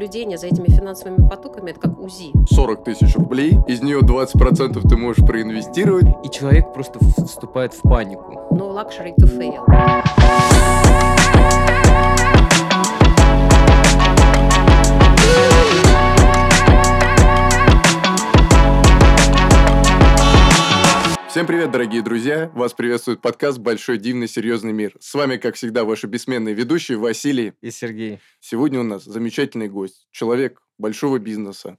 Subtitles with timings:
[0.00, 2.32] наблюдение за этими финансовыми потоками– это как УЗИ.
[2.48, 6.06] 40 тысяч рублей, из нее 20% ты можешь проинвестировать.
[6.24, 8.48] И человек просто вступает в панику.
[8.50, 9.60] No luxury to fail.
[21.30, 22.50] Всем привет, дорогие друзья!
[22.56, 24.96] Вас приветствует подкаст «Большой дивный серьезный мир».
[24.98, 28.18] С вами, как всегда, ваши бессменные ведущие Василий и Сергей.
[28.40, 31.78] Сегодня у нас замечательный гость, человек большого бизнеса.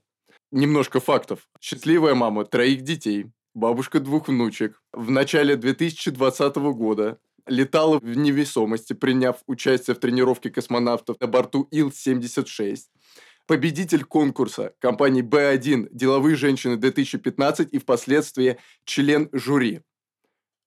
[0.52, 1.50] Немножко фактов.
[1.60, 4.80] Счастливая мама троих детей, бабушка двух внучек.
[4.90, 12.84] В начале 2020 года летала в невесомости, приняв участие в тренировке космонавтов на борту Ил-76
[13.46, 19.82] победитель конкурса компании B1 «Деловые женщины 2015» и впоследствии член жюри.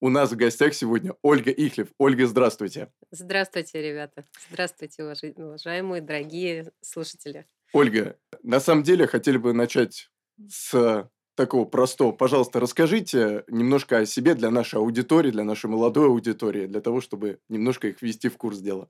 [0.02, 1.88] У нас в гостях сегодня Ольга Ихлев.
[1.98, 2.92] Ольга, здравствуйте.
[3.12, 4.26] Здравствуйте, ребята.
[4.50, 7.48] Здравствуйте, уважаемые, дорогие слушатели.
[7.74, 10.10] Ольга, на самом деле хотели бы начать
[10.48, 12.12] с такого простого.
[12.12, 17.40] Пожалуйста, расскажите немножко о себе для нашей аудитории, для нашей молодой аудитории, для того, чтобы
[17.50, 18.90] немножко их ввести в курс дела.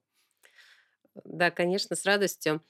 [1.24, 2.62] Да, конечно, с радостью.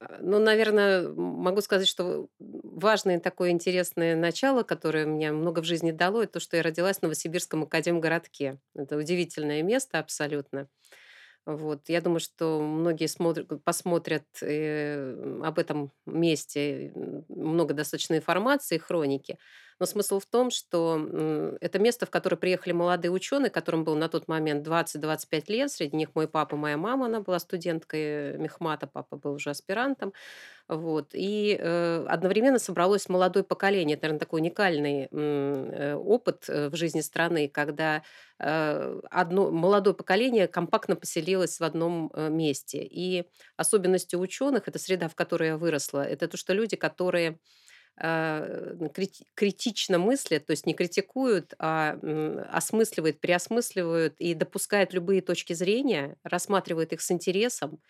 [0.00, 5.90] А, ну, наверное, могу сказать, что важное такое интересное начало, которое мне много в жизни
[5.92, 8.58] дало, это то, что я родилась в Новосибирском академгородке.
[8.74, 10.68] Это удивительное место абсолютно.
[11.46, 11.88] Вот.
[11.88, 16.92] Я думаю, что многие смотрят, посмотрят э, об этом месте
[17.28, 19.38] много достаточно информации, хроники.
[19.80, 20.98] Но смысл в том, что
[21.60, 25.70] это место, в которое приехали молодые ученые, которым был на тот момент 20-25 лет.
[25.70, 30.12] Среди них мой папа, моя мама, она была студенткой Мехмата, папа был уже аспирантом.
[30.68, 31.10] Вот.
[31.14, 33.96] И э, одновременно собралось молодое поколение.
[33.96, 38.02] Это, наверное, такой уникальный э, опыт э, в жизни страны, когда
[38.38, 42.80] э, одно молодое поколение компактно поселилось в одном э, месте.
[42.82, 43.24] И
[43.56, 47.38] особенностью ученых, это среда, в которой я выросла, это то, что люди, которые
[49.34, 51.98] критично мыслят, то есть не критикуют, а
[52.50, 57.80] осмысливают, переосмысливают и допускают любые точки зрения, рассматривают их с интересом.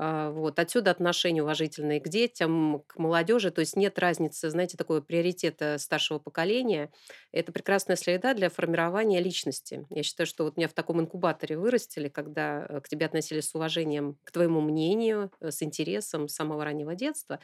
[0.00, 0.58] А, вот.
[0.60, 3.50] Отсюда отношение уважительное к детям, к молодежи.
[3.50, 6.92] То есть нет разницы, знаете, такого приоритета старшего поколения.
[7.32, 9.86] Это прекрасная среда для формирования личности.
[9.90, 13.54] Я считаю, что вот меня в таком инкубаторе вырастили, когда э, к тебе относились с
[13.56, 17.40] уважением к твоему мнению, э, с интересом с самого раннего детства.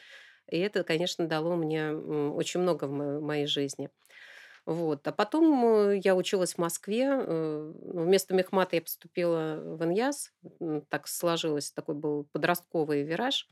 [0.50, 3.90] И это, конечно, дало мне очень много в моей жизни.
[4.66, 5.06] Вот.
[5.06, 7.06] А потом э, я училась в Москве.
[7.06, 10.32] Э, вместо мехмата я поступила в ИНЯС.
[10.88, 13.46] Так сложилось, такой был подростковый вираж.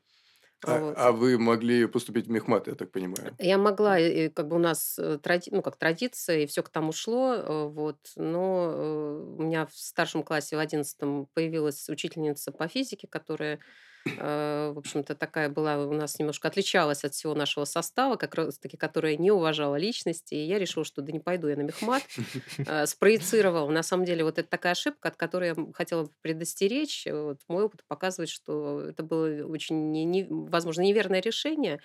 [0.64, 0.94] А, вот.
[0.97, 3.34] а вы могли поступить в мехмат, я так понимаю?
[3.41, 6.69] Я могла, и как бы у нас э, тради, ну, как традиция, и все к
[6.69, 13.09] тому шло, вот, но у меня в старшем классе, в одиннадцатом, появилась учительница по физике,
[13.09, 13.59] которая
[14.05, 18.77] в общем-то, такая была у нас немножко отличалась от всего нашего состава, как раз таки,
[18.77, 20.35] которая не уважала личности.
[20.35, 22.03] И я решила, что да не пойду я на мехмат.
[22.67, 23.71] Э, спроецировала.
[23.71, 27.07] На самом деле, вот это такая ошибка, от которой я хотела предостеречь.
[27.11, 31.81] Вот мой опыт показывает, что это было очень, не, не, возможно, неверное решение.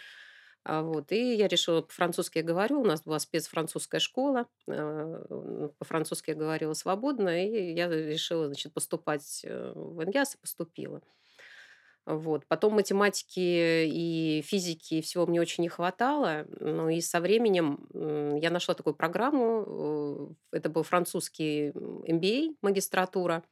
[0.63, 1.11] А вот.
[1.11, 6.73] И я решила, по-французски я говорю, у нас была спецфранцузская школа, э, по-французски я говорила
[6.73, 11.01] свободно, и я решила значит, поступать в НГИАС и поступила.
[12.07, 12.45] Вот.
[12.47, 16.45] Потом математики и физики всего мне очень не хватало.
[16.61, 20.35] Ну и со временем я нашла такую программу.
[20.53, 23.43] Э, это был французский MBA, магистратура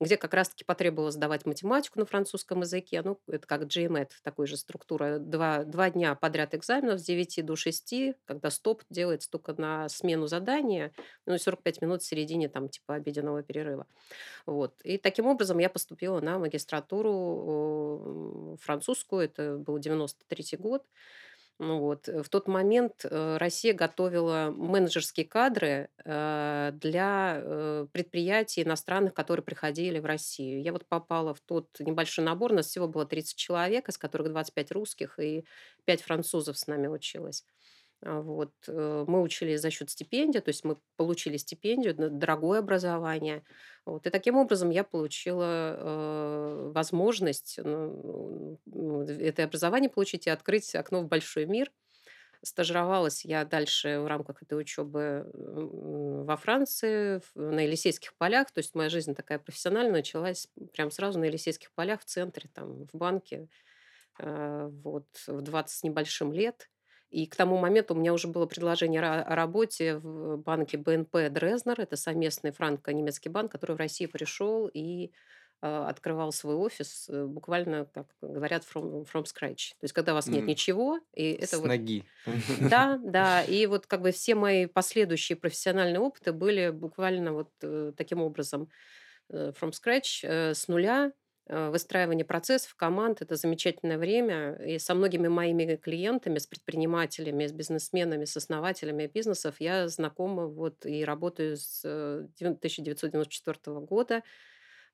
[0.00, 3.02] где как раз-таки потребовалось сдавать математику на французском языке.
[3.02, 5.18] Ну, это как GMAT, такой же структура.
[5.18, 10.26] Два, два дня подряд экзаменов с 9 до 6, когда стоп делается только на смену
[10.26, 10.92] задания,
[11.24, 13.86] ну и 45 минут в середине там типа обеденного перерыва.
[14.44, 14.74] Вот.
[14.82, 20.84] И таким образом я поступила на магистратуру французскую, это был 93 год.
[21.58, 22.08] Ну вот.
[22.08, 29.98] Э, в тот момент э, Россия готовила менеджерские кадры э, для предприятий иностранных, которые приходили
[29.98, 30.62] в Россию.
[30.62, 34.28] Я вот попала в тот небольшой набор, у нас всего было 30 человек, из которых
[34.28, 35.44] 25 русских и
[35.86, 37.44] 5 французов с нами училось.
[38.02, 38.52] А, вот.
[38.68, 43.42] Э, мы учились за счет стипендии, то есть мы получили стипендию, дорогое образование.
[43.84, 44.06] Вот.
[44.06, 48.58] И таким образом я получила э, возможность ну,
[49.02, 51.70] это образование получить и открыть окно в большой мир.
[52.42, 58.50] Стажировалась я дальше в рамках этой учебы во Франции, на Елисейских полях.
[58.52, 62.86] То есть моя жизнь такая профессиональная началась прямо сразу на Елисейских полях в центре, там,
[62.86, 63.48] в банке,
[64.18, 66.68] э, вот, в 20 с небольшим лет.
[67.10, 71.80] И к тому моменту у меня уже было предложение о работе в банке БНП Дрезнер.
[71.80, 75.12] Это совместный франко-немецкий банк, который в России пришел и
[75.62, 79.70] а, открывал свой офис э, буквально, как говорят, from, from scratch.
[79.80, 80.48] То есть, когда у вас нет М.
[80.48, 81.68] ничего, и это С вот...
[81.68, 82.04] ноги.
[82.60, 87.92] Да, да, и вот как бы все мои последующие профессиональные опыты были буквально вот э,
[87.96, 88.68] таким образом
[89.30, 93.22] э, from scratch, э, с нуля, э, выстраивание процессов, команд.
[93.22, 94.54] Это замечательное время.
[94.54, 100.84] И со многими моими клиентами, с предпринимателями, с бизнесменами, с основателями бизнесов я знакома вот
[100.84, 104.22] и работаю с э, 1994 года.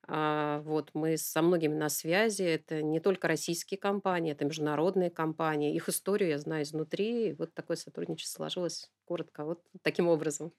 [0.07, 2.43] А, Вот, мы со многими на связи.
[2.43, 5.75] Это не только российские компании, это международные компании.
[5.75, 7.29] Их историю я знаю изнутри.
[7.29, 10.53] И вот такое сотрудничество сложилось коротко, вот таким образом.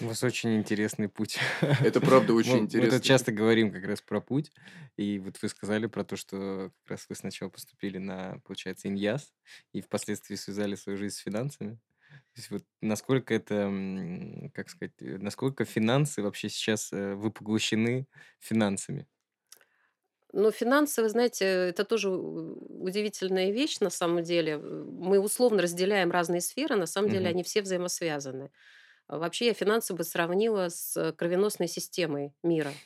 [0.00, 1.38] У вас очень интересный путь.
[1.60, 2.98] Это правда очень Мы мы интересно.
[2.98, 4.50] тут часто говорим как раз про путь.
[4.96, 9.32] И вот вы сказали про то, что как раз вы сначала поступили на, получается, Иньяс,
[9.72, 11.78] и впоследствии связали свою жизнь с финансами.
[12.34, 13.70] То есть вот насколько это,
[14.54, 18.08] как сказать, э, насколько финансы вообще сейчас э, вы поглощены
[18.40, 19.06] финансами?
[20.32, 24.58] Ну, финансы, вы знаете, это тоже удивительная вещь на самом деле.
[24.58, 27.28] Мы условно разделяем разные сферы, на самом деле Мгм.
[27.28, 28.50] они все взаимосвязаны.
[29.08, 32.82] А Вообще я финансы бы сравнила с кровеносной системой мира.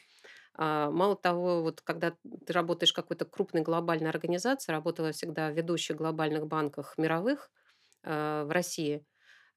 [0.54, 2.16] А, Мало того, вот когда
[2.46, 7.50] ты работаешь в какой-то крупной глобальной организации, работала всегда в ведущих глобальных банках мировых
[8.04, 9.06] а, в России,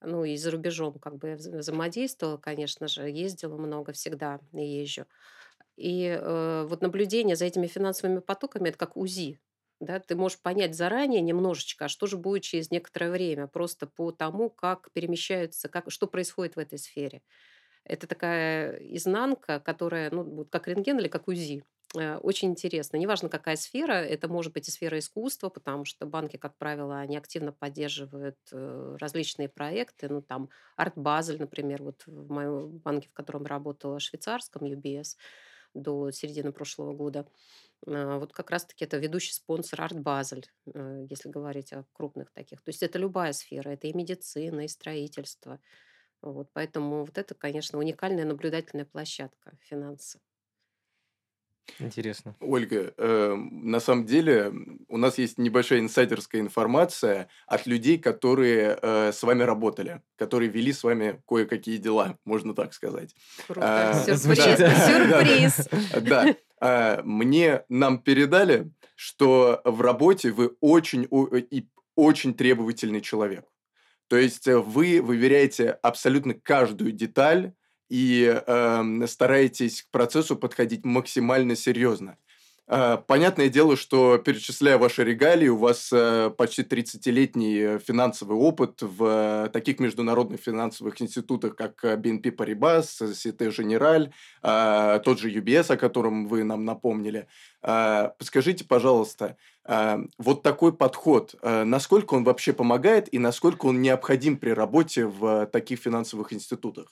[0.04, 5.06] ну и за рубежом как бы взаимодействовала, конечно же, ездила много всегда и езжу.
[5.76, 9.40] И э, вот наблюдение за этими финансовыми потоками это как УЗИ.
[9.80, 14.12] Да, ты можешь понять заранее немножечко, а что же будет через некоторое время, просто по
[14.12, 17.22] тому, как перемещаются, как, что происходит в этой сфере.
[17.84, 21.64] Это такая изнанка, которая, ну, вот как рентген или как УЗИ.
[21.98, 22.96] Э, Очень интересно.
[22.96, 27.16] Неважно, какая сфера, это может быть и сфера искусства, потому что банки, как правило, они
[27.16, 30.08] активно поддерживают э, различные проекты.
[30.08, 35.18] Ну, там, Арт Базель, например, вот в моем банке, в котором работала, швейцарском, UBS,
[35.74, 37.26] до середины прошлого года.
[37.86, 42.62] А, Вот как раз-таки это ведущий спонсор Арт Базель, э, если говорить о крупных таких.
[42.62, 45.60] То есть это любая сфера, это и медицина, и строительство.
[46.22, 50.20] Вот, поэтому вот это, конечно, уникальная наблюдательная площадка финансы.
[51.78, 52.34] Интересно.
[52.40, 54.52] Ольга, э, на самом деле
[54.88, 60.72] у нас есть небольшая инсайдерская информация от людей, которые э, с вами работали, которые вели
[60.72, 63.14] с вами кое-какие дела, можно так сказать.
[63.46, 63.60] Круто.
[63.62, 64.20] А, Сюрприз.
[64.22, 65.68] звучит- Сюрприз.
[66.02, 66.34] Да.
[66.60, 71.66] А, Мне нам передали, что в работе вы очень о- и
[71.96, 73.44] очень требовательный человек.
[74.08, 77.52] То есть э, вы выверяете абсолютно каждую деталь
[77.92, 82.16] и эм, стараетесь к процессу подходить максимально серьезно.
[82.66, 88.80] А, Понятное дело, что перечисляя ваши регалии, у вас э, почти 30-летний э, финансовый опыт
[88.80, 94.10] в э, таких международных финансовых институтах, как э, BNP Paribas, Societe Generale,
[95.00, 97.26] тот же UBS, о котором вы нам напомнили.
[97.60, 99.36] А, Подскажите, пожалуйста,
[99.66, 105.04] а, вот такой подход, а, насколько он вообще помогает и насколько он необходим при работе
[105.04, 106.86] в таких финансовых институтах?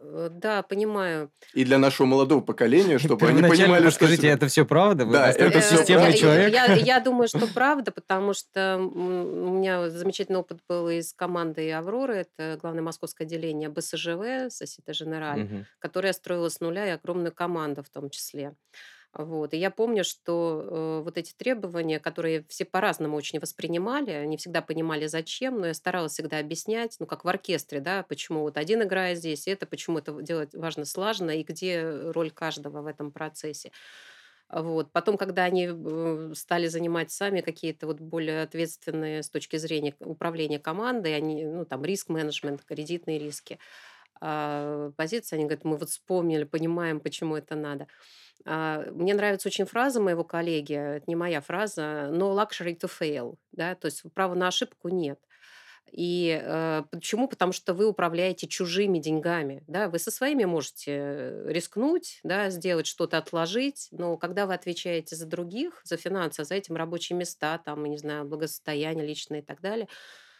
[0.00, 1.30] Э, Да, понимаю.
[1.54, 3.84] И для нашего молодого поколения, чтобы они понимали, что...
[3.90, 5.04] подскажите, себя- это все правда?
[5.04, 6.18] Вы Да, это системный правда.
[6.18, 6.52] человек?
[6.52, 12.16] Я, я думаю, что правда, потому что у меня замечательный опыт был из команды «Авроры»,
[12.28, 15.66] это главное московское отделение БСЖВ, Societe Generale, Мгм.
[15.78, 18.54] которая строила с нуля и огромную команду в том числе.
[19.14, 19.54] Вот.
[19.54, 24.60] И я помню, что э, вот эти требования, которые все по-разному очень воспринимали, не всегда
[24.60, 28.82] понимали, зачем, но я старалась всегда объяснять, ну, как в оркестре, да, почему вот один
[28.82, 33.72] играет здесь, это почему это делать важно слаженно, и где роль каждого в этом процессе.
[34.50, 34.92] Вот.
[34.92, 40.58] Потом, когда они э, стали занимать сами какие-то вот более ответственные с точки зрения управления
[40.58, 43.58] командой, они, ну, там, риск-менеджмент, кредитные риски,
[44.20, 47.86] а, позиции, они говорят, мы вот вспомнили, понимаем, почему это надо.
[48.44, 53.36] А, Мне нравится очень фраза моего коллеги, это не моя фраза, no luxury to fail,
[53.52, 55.20] да, то есть права на ошибку нет.
[55.90, 57.28] И э, почему?
[57.28, 62.86] Потому что вы управляете чужими деньгами, да, вы со своими можете э, рискнуть, да, сделать
[62.86, 67.84] что-то, отложить, но когда вы отвечаете за других, за финансы, за этим рабочие места, там,
[67.86, 69.88] не знаю, благосостояние личное и так далее,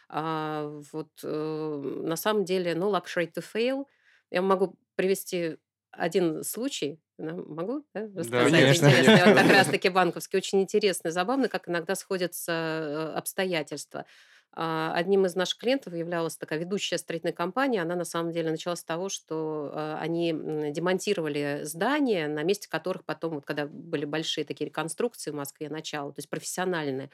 [0.09, 3.85] а, вот э, на самом деле, no luxury to fail.
[4.31, 5.57] Я могу привести
[5.91, 8.51] один случай, могу да, рассказать?
[8.51, 8.87] конечно.
[8.87, 14.05] Интересный, вот как раз-таки банковский, очень интересный, забавный, как иногда сходятся э, обстоятельства.
[14.51, 17.81] А, Одним из наших клиентов являлась такая ведущая строительная компания.
[17.81, 20.31] Она на самом деле начала с того, что э, они
[20.71, 26.11] демонтировали здания, на месте которых потом, вот когда были большие такие реконструкции в Москве, начало,
[26.11, 27.11] то есть профессиональные,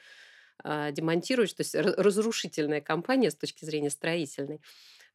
[0.64, 4.62] а, демонтируешь, то есть ра- разрушительная компания с точки зрения строительной.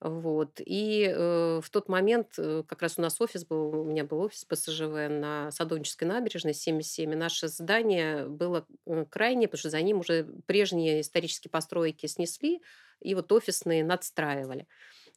[0.00, 0.60] Вот.
[0.64, 4.20] И э, в тот момент э, как раз у нас офис был, у меня был
[4.20, 9.82] офис ПСЖВ на Садовнической набережной 77, и наше здание было э, крайне, потому что за
[9.82, 12.62] ним уже прежние исторические постройки снесли,
[13.00, 14.66] и вот офисные надстраивали.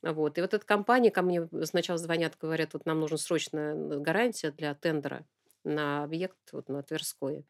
[0.01, 0.37] Вот.
[0.37, 4.73] И вот эта компания ко мне сначала звонят, говорят, вот нам нужна срочная гарантия для
[4.75, 5.25] тендера
[5.63, 7.45] на объект вот на Тверской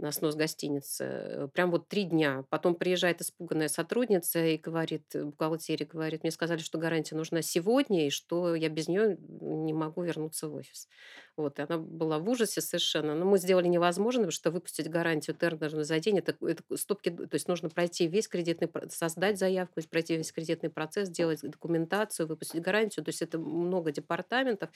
[0.00, 1.04] на снос гостиницы.
[1.04, 2.44] Э, прям вот три дня.
[2.48, 8.06] Потом приезжает испуганная сотрудница и говорит, э, бухгалтерия говорит, мне сказали, что гарантия нужна сегодня,
[8.06, 10.88] и что я без нее не могу вернуться в офис.
[11.36, 13.14] Вот, и она была в ужасе совершенно.
[13.14, 17.34] Но мы сделали невозможно, потому что выпустить гарантию тернерную за день, это, это стопки, то
[17.34, 23.04] есть нужно пройти весь кредитный, создать заявку, пройти весь кредитный процесс, сделать документацию, выпустить гарантию.
[23.04, 24.70] То есть это много департаментов.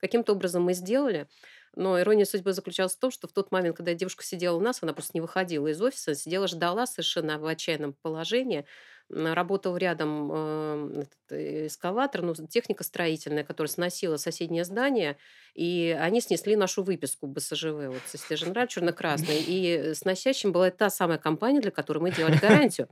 [0.00, 1.28] Каким-то образом мы сделали.
[1.76, 4.82] Но ирония судьбы заключалась в том, что в тот момент, когда девушка сидела у нас,
[4.82, 8.64] она просто не выходила из офиса, сидела, ждала совершенно в отчаянном положении.
[9.08, 15.16] Работал рядом э, эскаватор, ну, техника строительная, которая сносила соседнее здание,
[15.54, 19.42] и они снесли нашу выписку БСЖВ, вот, же нравится, черно-красный.
[19.46, 22.88] И сносящим была та самая компания, для которой мы делали гарантию.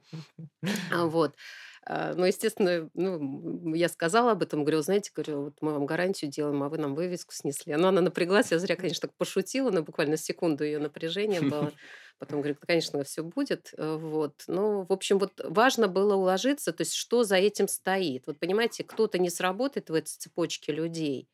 [0.92, 1.36] Вот.
[1.90, 6.30] А, ну, естественно, ну, я сказала об этом, говорю, знаете, говорю, вот мы вам гарантию
[6.30, 7.74] делаем, а вы нам вывеску снесли.
[7.76, 11.72] Но она напряглась, я зря, конечно, так пошутила, но буквально секунду ее напряжение было.
[12.18, 13.72] Потом говорит, конечно, все будет.
[13.78, 14.42] Э, вот.
[14.48, 18.26] Ну, в общем, вот важно было уложиться, то есть что за этим стоит.
[18.26, 21.26] Вот понимаете, кто-то не сработает в этой цепочке людей,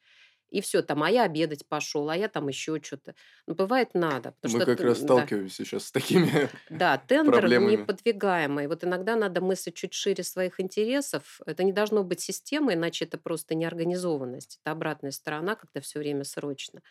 [0.54, 3.16] и все, там, а я обедать пошел, а я там еще что-то.
[3.48, 4.36] Ну, бывает надо.
[4.44, 5.04] Мы что, как раз да.
[5.04, 8.68] сталкиваемся сейчас с такими Да, тендер неподвигаемый.
[8.68, 11.40] Вот иногда надо мыслить чуть шире своих интересов.
[11.44, 14.60] Это не должно быть системой, иначе это просто неорганизованность.
[14.62, 16.82] Это обратная сторона, когда все время срочно.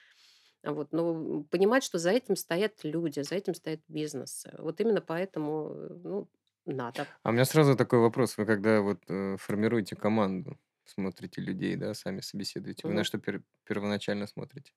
[0.66, 4.54] Вот, но понимать, что за этим стоят люди, за этим стоят бизнесы.
[4.58, 6.28] Вот именно поэтому ну,
[6.66, 7.08] надо.
[7.24, 8.38] А у меня сразу такой вопрос.
[8.38, 12.88] Вы когда вот э, формируете команду, смотрите людей, да, сами собеседуете?
[12.88, 14.74] Вы на что пер- первоначально смотрите?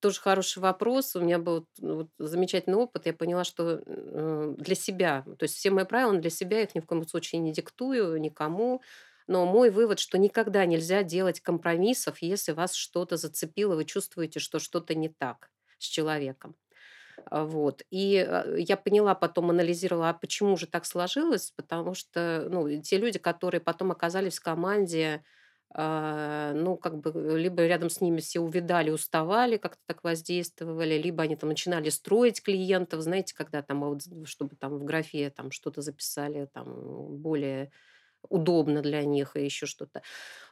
[0.00, 1.16] Тоже хороший вопрос.
[1.16, 3.06] У меня был ну, вот замечательный опыт.
[3.06, 6.74] Я поняла, что э, для себя, то есть все мои правила для себя, я их
[6.74, 8.82] ни в коем случае не диктую никому.
[9.26, 14.58] Но мой вывод, что никогда нельзя делать компромиссов, если вас что-то зацепило, вы чувствуете, что
[14.58, 16.54] что-то не так с человеком.
[17.24, 17.82] А, вот.
[17.90, 22.98] И э, я поняла, потом анализировала, а почему же так сложилось, потому что ну, те
[22.98, 25.24] люди, которые потом оказались в команде,
[25.70, 31.22] а, ну, как бы, либо рядом с ними все увидали, уставали, как-то так воздействовали, либо
[31.24, 36.46] они там начинали строить клиентов, знаете, когда там, чтобы там в графе там что-то записали,
[36.52, 37.70] там более
[38.28, 40.02] удобно для них и еще что-то.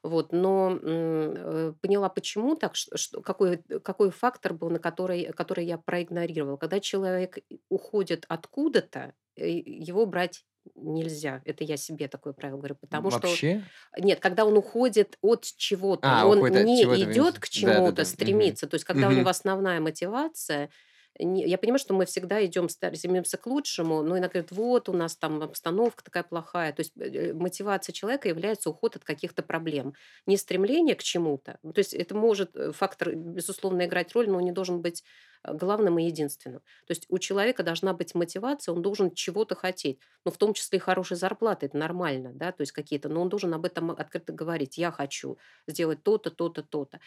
[0.02, 0.33] Вот.
[0.33, 6.56] Но э, поняла, почему так, что, какой, какой фактор был, на который, который я проигнорировала.
[6.56, 10.44] Когда человек уходит откуда-то, э, его брать
[10.75, 11.42] нельзя.
[11.44, 13.62] Это я себе такое правило говорю, потому Вообще?
[13.94, 17.97] что нет, когда он уходит от чего-то, а, он не идет к чему-то, да, да,
[17.97, 18.04] да.
[18.04, 18.66] стремится.
[18.66, 18.71] Угу.
[18.71, 19.14] То есть, когда угу.
[19.14, 20.71] у него основная мотивация
[21.18, 25.16] я понимаю, что мы всегда идем, стремимся к лучшему, но иногда говорят, вот у нас
[25.16, 26.73] там обстановка такая плохая.
[26.73, 29.94] То есть э, мотивация человека является уход от каких-то проблем,
[30.26, 31.59] не стремление к чему-то.
[31.62, 35.04] Ну, то есть это может э, фактор, безусловно, играть роль, но он не должен быть
[35.44, 36.61] э, главным и единственным.
[36.87, 40.78] То есть у человека должна быть мотивация, он должен чего-то хотеть, но в том числе
[40.78, 44.33] и хорошей зарплаты, это нормально, да, то есть какие-то, но он должен об этом открыто
[44.33, 46.99] говорить, я хочу сделать то-то, то-то, то-то.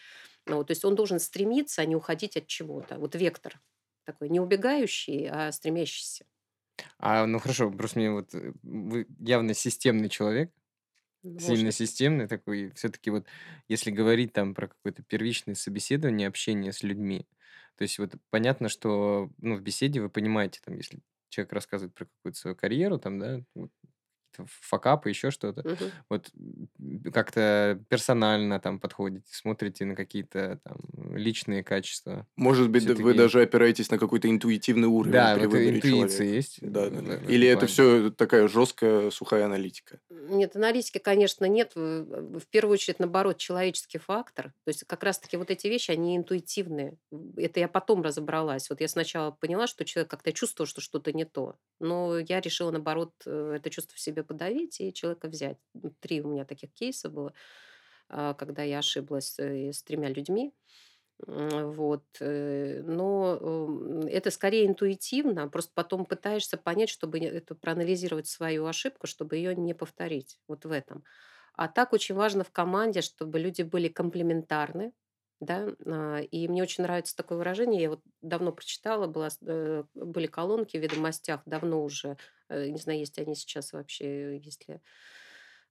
[0.45, 2.97] Ну, то есть он должен стремиться, а не уходить от чего-то.
[2.97, 3.59] Вот вектор
[4.07, 6.25] такой не убегающий, а стремящийся.
[6.99, 10.51] А, ну хорошо, просто мне вот э, вы явно системный человек,
[11.37, 11.73] сильно Может.
[11.73, 12.71] системный такой.
[12.75, 13.27] Все-таки вот
[13.69, 17.27] если говорить там про какое-то первичное собеседование, общение с людьми,
[17.77, 22.05] то есть вот понятно, что ну, в беседе вы понимаете, там, если человек рассказывает про
[22.05, 23.71] какую-то свою карьеру, там, да, вот,
[24.45, 25.63] факапы, еще что-то.
[25.67, 25.91] Мгм.
[26.09, 26.31] Вот
[27.13, 32.27] как-то персонально там подходите, смотрите на какие-то там личные качества.
[32.35, 36.23] Может быть, вы даже опираетесь на какой-то интуитивный уровень Да, при вот интуиция человека.
[36.23, 37.15] есть Да, да, да.
[37.31, 39.99] Или это все такая жесткая, сухая аналитика?
[40.09, 41.73] Нет, аналитики, конечно, нет.
[41.75, 44.53] В в первую очередь, наоборот, человеческий фактор.
[44.63, 46.97] То есть как раз-таки вот эти вещи, они интуитивные.
[47.35, 48.69] Это я потом разобралась.
[48.69, 51.55] Вот я сначала поняла, что человек как-то чувствовал, что что-то не то.
[51.79, 55.57] Но я решила, наоборот, э, это чувство в себе подавить и человека взять.
[55.99, 57.33] Три у меня таких кейса было,
[58.09, 60.53] а, когда я ошиблась э, с тремя людьми.
[61.25, 62.03] Вот.
[62.19, 69.37] Э, но это скорее интуитивно, просто потом пытаешься понять, чтобы это проанализировать свою ошибку, чтобы
[69.37, 70.39] ее не повторить.
[70.47, 71.03] Вот в этом.
[71.53, 74.93] А так очень важно в команде, чтобы люди были комплементарны,
[75.39, 80.27] да, а, и мне очень нравится такое выражение, я вот давно прочитала, была, э, были
[80.27, 82.17] колонки в ведомостях, давно уже,
[82.49, 84.81] не знаю, есть они сейчас вообще, если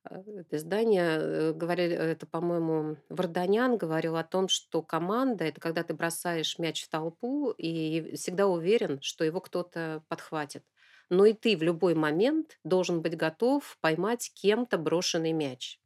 [0.09, 5.83] э, это издание, э, говорили, это, по-моему, Варданян говорил о том, что команда– это когда
[5.83, 10.64] ты бросаешь мяч в толпу и всегда уверен, что его кто-то подхватит.
[11.09, 15.80] Но и ты в любой момент должен быть готов поймать кем-то брошенный мяч.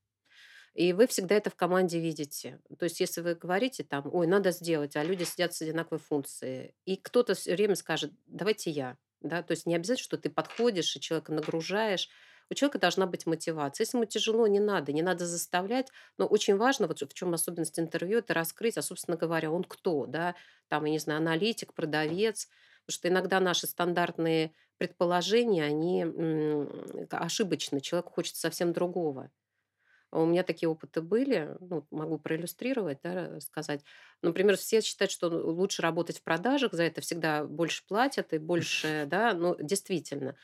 [0.74, 2.60] И вы всегда это в команде видите.
[2.78, 6.74] То есть, если вы говорите там, ой, надо сделать, а люди сидят с одинаковой функцией,
[6.84, 8.96] и кто-то все время скажет, давайте я.
[9.20, 9.42] Да?
[9.42, 12.08] То есть не обязательно, что ты подходишь и человека нагружаешь.
[12.50, 13.84] У человека должна быть мотивация.
[13.84, 15.88] Если ему тяжело, не надо, не надо заставлять.
[16.18, 20.06] Но очень важно, вот в чем особенность интервью, это раскрыть, а, собственно говоря, он кто,
[20.06, 20.34] да,
[20.68, 22.48] там, я не знаю, аналитик, продавец,
[22.86, 26.06] потому что иногда наши стандартные предположения, они
[27.10, 29.30] ошибочны, человеку хочется совсем другого.
[30.12, 33.84] У меня такие опыты были, ну, могу проиллюстрировать, да, сказать.
[34.22, 39.06] Например, все считают, что лучше работать в продажах, за это всегда больше платят и больше,
[39.06, 40.36] да, ну, действительно.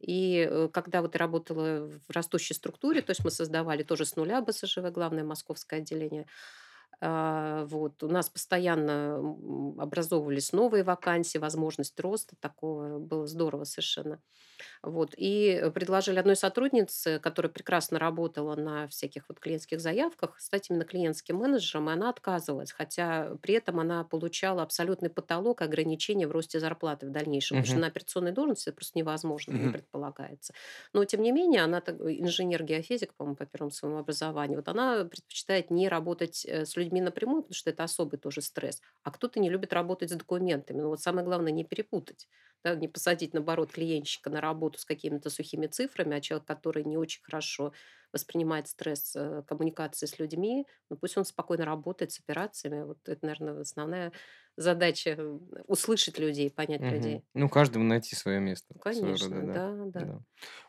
[0.00, 4.14] И э, когда вот я работала в растущей структуре, то есть мы создавали тоже с
[4.16, 6.26] нуля БСЖВ, главное московское отделение,
[7.00, 8.02] вот.
[8.02, 9.18] У нас постоянно
[9.78, 12.98] образовывались новые вакансии, возможность роста такого.
[12.98, 14.20] Было здорово совершенно.
[14.82, 15.14] Вот.
[15.16, 21.36] И предложили одной сотруднице, которая прекрасно работала на всяких вот клиентских заявках, стать именно клиентским
[21.36, 27.06] менеджером, и она отказывалась, хотя при этом она получала абсолютный потолок ограничения в росте зарплаты
[27.06, 30.54] в дальнейшем, потому что на операционной должности это просто невозможно, не предполагается.
[30.92, 35.88] Но, тем не менее, она инженер-геофизик, по-моему, по первому своему образованию, вот она предпочитает не
[35.88, 39.72] работать э, с людьми напрямую, потому что это особый тоже стресс, а кто-то не любит
[39.72, 40.80] работать с документами.
[40.80, 42.28] Но вот самое главное не перепутать
[42.64, 46.96] да, не посадить, наоборот, клиентщика на работу с какими-то сухими цифрами, а человек, который не
[46.96, 47.72] очень хорошо
[48.12, 52.82] воспринимает стресс э, коммуникации с людьми, ну пусть он спокойно работает с операциями.
[52.82, 54.12] Вот это, наверное, основная
[54.58, 55.16] задача
[55.66, 56.90] услышать людей, понять Мгм.
[56.90, 57.22] людей.
[57.34, 58.74] Ну, каждому найти свое место.
[58.80, 59.54] Конечно, рода, да.
[59.54, 60.06] да, да.
[60.06, 60.20] Да.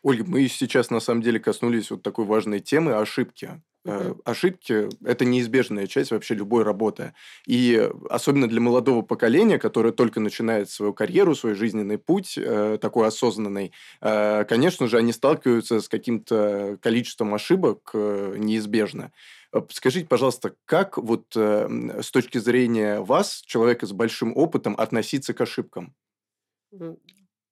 [0.02, 3.62] Ольга, мы сейчас на самом деле коснулись вот такой важной темы ошибки.
[3.82, 4.20] Мгм.
[4.26, 7.14] Ошибки– это неизбежная часть вообще любой работы.
[7.46, 13.08] И особенно для молодого поколения, которое только начинает свою карьеру, свой жизненный путь, э, такой
[13.08, 19.12] осознанный, э, конечно же, они сталкиваются с каким-то количеством ошибок неизбежно.
[19.52, 25.34] Э, Скажите, пожалуйста, как вот э, с точки зрения вас, человека с большим опытом, относиться
[25.34, 25.94] к ошибкам?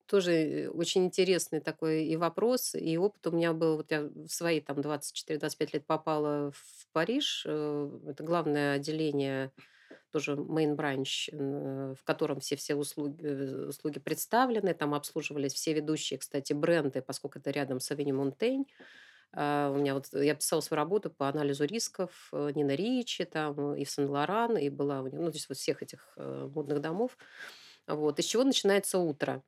[0.07, 3.77] Тоже э, очень интересный такой и вопрос, и опыт у меня был.
[3.77, 7.45] Вот я в свои там 24-25 лет попала в Париж.
[7.47, 9.53] э, Это главное отделение,
[10.11, 13.27] тоже main branch, в котором все-все услуги,
[13.69, 14.73] услуги представлены.
[14.75, 18.67] Там обслуживались все ведущие, кстати, бренды, поскольку это рядом с Авеню Монтень.
[19.33, 23.75] А, У меня вот я писала свою работу по анализу рисков э, Нина Ричи, там,
[23.75, 27.17] и в Сен-Лоран, и была у нее, ну, здесь вот всех этих э, модных домов.
[27.87, 28.19] Вот.
[28.19, 29.43] Из чего начинается утро?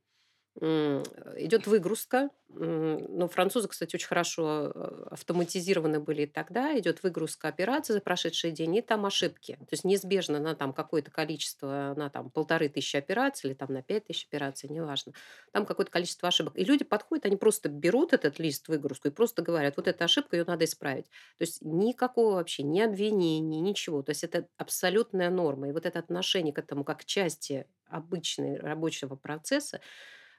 [0.60, 1.02] М,
[1.36, 2.30] Идет выгрузка.
[2.48, 6.76] Ну, французы, кстати, очень хорошо э, автоматизированы были и тогда.
[6.76, 9.52] Идет выгрузка операций за прошедший день, и там ошибки.
[9.54, 13.82] То есть неизбежно на там какое-то количество, на там полторы тысячи операций или там на
[13.82, 15.12] пять тысяч операций, неважно.
[15.52, 16.54] Там какое-то количество ошибок.
[16.58, 20.36] И люди подходят, они просто берут этот лист выгрузку и просто говорят, вот эта ошибка,
[20.36, 21.06] ее надо исправить.
[21.38, 24.02] То есть никакого вообще, ни обвинений, ничего.
[24.02, 25.68] То есть это абсолютная норма.
[25.68, 29.80] И вот это отношение к этому как к части обычной рабочего процесса,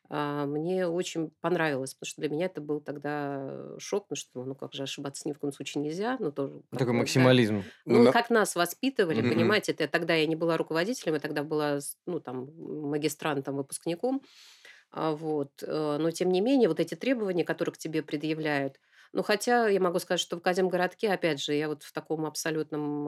[0.10, 4.74] мне очень понравилось, потому что для меня это был тогда шок, потому что, ну, как
[4.74, 7.32] же ошибаться ни в коем случае нельзя, ну, тоже Ну, Такой бы, да.
[7.34, 7.72] максимализм.
[7.86, 9.24] Ну, Ну, на- как нас воспитывали, Мгм.
[9.24, 12.50] понимаете, это тогда я не была руководителем, я тогда была, ну, там,
[12.90, 14.22] магистрантом, выпускником,
[14.92, 18.80] а, вот, э, но тем не менее, вот эти требования, которые к тебе предъявляют,
[19.14, 23.08] ну, хотя я могу сказать, что в Академгородке, опять же, я вот в таком абсолютном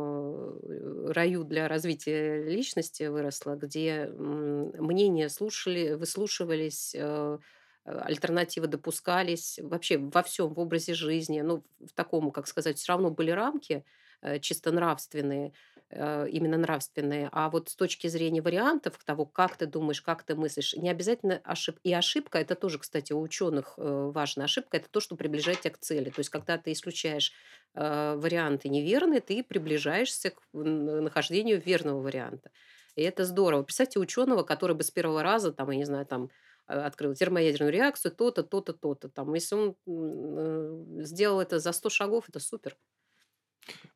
[0.61, 7.37] э, раю для развития личности выросла, где мнения слушали, выслушивались, э,
[7.85, 13.09] альтернативы допускались, вообще во всем, в образе жизни, ну, в таком, как сказать, все равно
[13.11, 13.85] были рамки
[14.21, 15.53] э, чисто нравственные,
[15.95, 20.73] именно нравственные, а вот с точки зрения вариантов того, как ты думаешь, как ты мыслишь,
[20.75, 21.82] не обязательно ошибка.
[21.84, 25.73] И ошибка, это тоже, кстати, у ученых э, важная ошибка, это то, что приближает тебя
[25.73, 26.10] к цели.
[26.10, 27.32] То есть, когда ты исключаешь
[27.75, 32.51] э, варианты неверные, ты приближаешься к нахождению верного варианта.
[32.95, 33.63] И это здорово.
[33.63, 36.29] Представьте ученого, который бы с первого раза, там, я не знаю, там,
[36.67, 39.10] э, открыл термоядерную реакцию, то-то, то-то, то-то.
[39.10, 42.77] Там, если он э, сделал это за 100 шагов, это супер.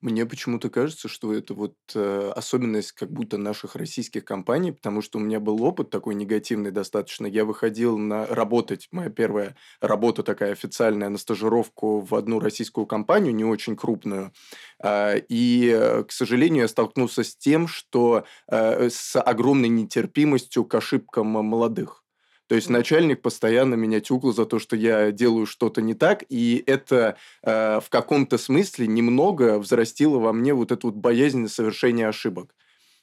[0.01, 5.17] Мне почему-то кажется, что это вот э, особенность как будто наших российских компаний, потому что
[5.17, 7.25] у меня был опыт такой негативный достаточно.
[7.25, 13.33] Я выходил на работать, моя первая работа такая официальная, на стажировку в одну российскую компанию,
[13.33, 14.33] не очень крупную.
[14.83, 20.75] А, И, э, к сожалению, я столкнулся с тем, что э, с огромной нетерпимостью к
[20.75, 22.03] ошибкам молодых.
[22.47, 26.63] То есть начальник постоянно меня тюкал за то, что я делаю что-то не так, и
[26.65, 32.53] это э, в каком-то смысле немного взрастило во мне вот эту вот боязнь совершения ошибок.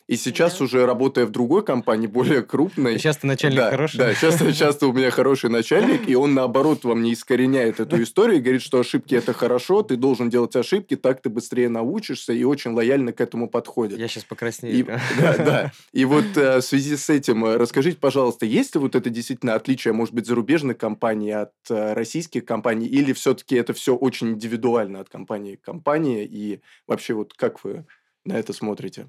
[0.07, 0.65] И сейчас Да.
[0.65, 3.97] уже работая в другой компании, более крупной, Сейчас ты начальник да, хороший?
[3.97, 8.39] Да, часто, часто у меня хороший начальник, и он, наоборот, вам не искореняет эту историю
[8.39, 12.45] и говорит, что ошибки– это хорошо, ты должен делать ошибки, так ты быстрее научишься, и
[12.45, 13.99] очень лояльно к этому подходит.
[13.99, 14.87] Я сейчас И, покраснею.
[15.19, 15.73] да, да.
[15.93, 19.55] И вот э, в связи с этим э, расскажите, пожалуйста, есть ли вот это действительно
[19.55, 25.01] отличие, может быть, зарубежных компаний от э, российских компаний, или все-таки это все очень индивидуально
[25.01, 27.87] от компании к компании, и вообще вот как вы
[28.27, 29.09] на это смотрите?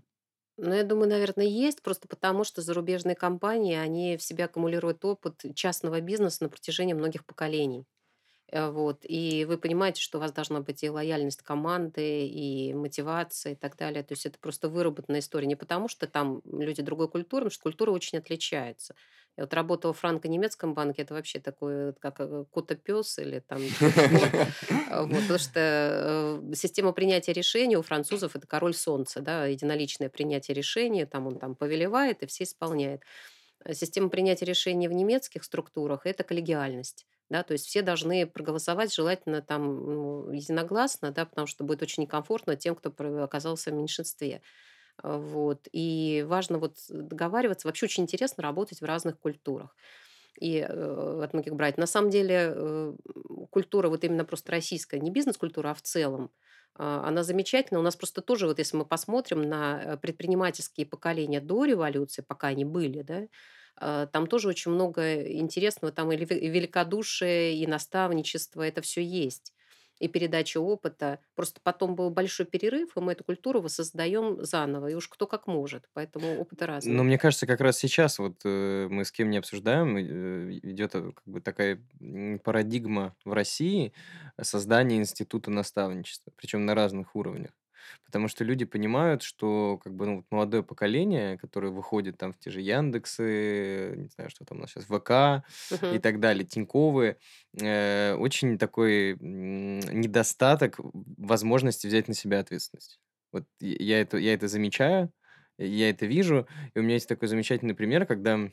[0.58, 5.44] Ну, я думаю, наверное, есть, просто потому что зарубежные компании, они в себя аккумулируют опыт
[5.54, 7.86] частного бизнеса на протяжении многих поколений.
[8.52, 9.00] Э, Вот.
[9.04, 13.78] И вы понимаете, что у вас должна быть и лояльность команды, и мотивация, и так
[13.78, 14.04] далее.
[14.04, 15.48] То есть это просто выработанная история.
[15.48, 18.96] Не потому, что там люди другой культуры, потому что культура очень отличается.
[19.38, 23.60] Я вот работала в франко-немецком банке, это вообще такой, вот как э, кота-пес или там.
[24.90, 30.10] А, Вот, потому что э, система принятия решений у французов это король солнца, да, единоличное
[30.10, 33.02] принятие решений, там он там повелевает и все исполняет.
[33.64, 37.06] А Система принятия решений в немецких структурах это коллегиальность.
[37.30, 42.04] Да, то есть все должны проголосовать, желательно там ну, единогласно, да, потому что будет очень
[42.04, 42.94] некомфортно тем, кто
[43.24, 44.42] оказался в меньшинстве.
[45.04, 45.68] А, Вот.
[45.72, 47.68] И важно вот договариваться.
[47.68, 49.76] Вообще очень интересно работать в разных культурах
[50.40, 51.78] и э, от многих брать.
[51.78, 52.96] На самом деле э,
[53.52, 56.32] культура вот именно просто российская, не бизнес-культура, а в целом,
[56.76, 57.80] а, она замечательна.
[57.80, 62.48] У нас просто тоже, вот если мы посмотрим на э, предпринимательские поколения до революции, пока
[62.50, 63.28] они были, да,
[63.78, 69.55] а, там тоже очень много интересного, там и великодушие, и наставничество, это все есть
[70.00, 71.20] и передача опыта.
[71.36, 75.48] Просто потом был большой перерыв, и мы эту культуру воссоздаем заново, и уж кто как
[75.48, 75.90] может.
[75.94, 77.02] Поэтому опыты Но разные.
[77.04, 81.12] мне кажется, как раз сейчас вот э, мы с кем не обсуждаем, э, идет э,
[81.12, 81.82] как бы такая
[82.44, 83.94] парадигма в России
[84.42, 87.52] создания института наставничества, причем на разных уровнях.
[88.06, 92.40] Потому что люди понимают, что как бы ну, вот молодое поколение, которое выходит там в
[92.40, 95.46] те же Яндексы, не знаю, что там у нас сейчас, ВК
[95.90, 96.00] и Мгм.
[96.00, 97.18] так далее, Тиньковы,
[97.60, 103.00] э, очень такой недостаток возможности взять на себя ответственность.
[103.32, 105.12] Вот я это, я это замечаю,
[105.58, 108.50] я это вижу, и у меня есть такой замечательный пример, когда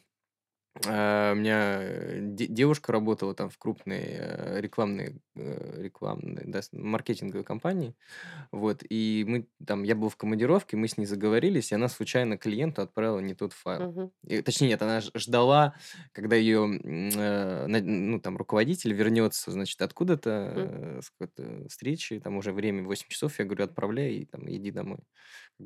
[0.86, 6.60] а, у меня э, де- девушка работала там в крупной э, рекламной, э, рекламной, да,
[6.72, 7.94] маркетинговой компании,
[8.52, 12.38] вот, и мы там, я был в командировке, мы с ней заговорились, и она случайно
[12.38, 13.90] клиенту отправила не тот файл.
[13.90, 14.12] Мгм.
[14.26, 15.74] И, точнее, нет, она ждала,
[16.12, 22.82] когда ее, ну, там, руководитель вернется, значит, откуда-то э, с какой-то встречи, там уже время
[22.84, 25.00] 8 часов, я говорю, отправляй, и там, иди домой.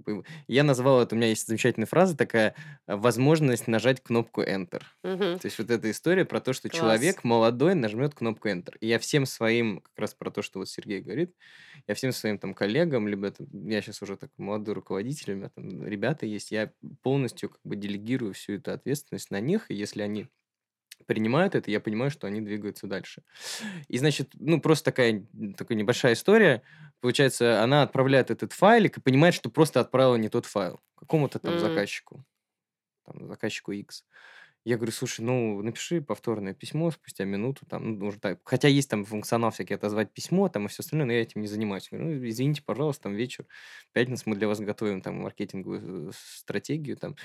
[0.05, 2.55] Как бы Я назвал это, у меня есть замечательная фраза такая,
[2.87, 4.83] э, возможность нажать кнопку Enter.
[5.03, 5.39] Мгм.
[5.39, 6.81] То есть вот эта история про то, что Класс.
[6.81, 8.75] человек молодой нажмет кнопку Enter.
[8.81, 11.35] И я всем своим, как раз про то, что вот Сергей говорит,
[11.87, 15.51] я всем своим там коллегам, либо это, я сейчас уже такой молодой руководитель, у меня
[15.51, 20.03] там ребята есть, я полностью как бы делегирую всю эту ответственность на них, и если
[20.03, 20.29] они
[21.07, 23.23] принимают это, я понимаю, что они двигаются дальше.
[23.89, 26.63] И, значит, ну, просто такая, такая небольшая история.
[27.01, 31.59] Получается, она отправляет этот файлик и понимает, что просто отправила не тот файл какому-то там
[31.59, 31.59] М.
[31.59, 32.25] заказчику,
[33.05, 34.05] там, заказчику X.
[34.65, 38.41] Я говорю, слушай, ну, напиши повторное письмо спустя минуту, там, ну, уже так.
[38.45, 41.49] Хотя есть там функционал всякий, отозвать письмо, там, и все остальное, но я этим не
[41.49, 41.89] занимаюсь.
[41.91, 43.47] Говорю, ну, извините, пожалуйста, там, вечер,
[43.93, 47.17] пятница, мы для вас готовим, там, маркетинговую э, стратегию, там.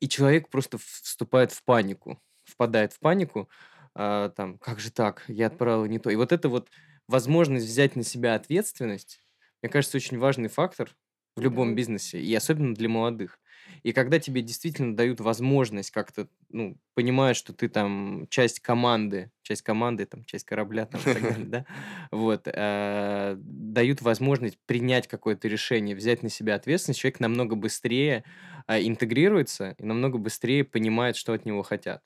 [0.00, 3.48] И человек просто вступает в панику, впадает в панику,
[3.94, 6.10] а, там, как же так, я отправил не то.
[6.10, 6.70] И вот это вот
[7.08, 9.20] возможность взять на себя ответственность,
[9.62, 10.90] мне кажется, очень важный фактор
[11.36, 13.40] в любом бизнесе, и особенно для молодых.
[13.82, 19.62] И когда тебе действительно дают возможность как-то, ну, понимаешь, что ты там часть команды, часть
[19.62, 21.66] команды, там, часть корабля, там, и так далее, да,
[22.10, 28.24] вот, э, дают возможность принять какое-то решение, взять на себя ответственность, человек намного быстрее
[28.66, 32.02] а, интегрируется и намного быстрее понимает, что от него хотят.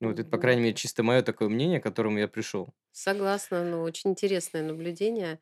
[0.00, 2.74] Ну, вот это, по крайней мере, чисто мое такое мнение, к которому я пришел.
[2.92, 5.40] Согласна, ну, очень интересное наблюдение.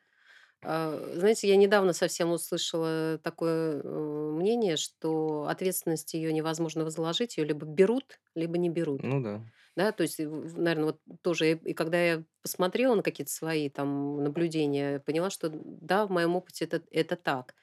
[0.63, 7.45] А, Знаете, я недавно совсем услышала такое э, мнение, что ответственность ее невозможно возложить, ее
[7.45, 9.09] либо берут, либо не берут.
[9.09, 9.35] Ну да.
[9.75, 14.23] Да, то есть, наверное, вот тоже, и и когда я посмотрела на какие-то свои там
[14.23, 17.55] наблюдения, поняла, что да, в моем опыте это, это так.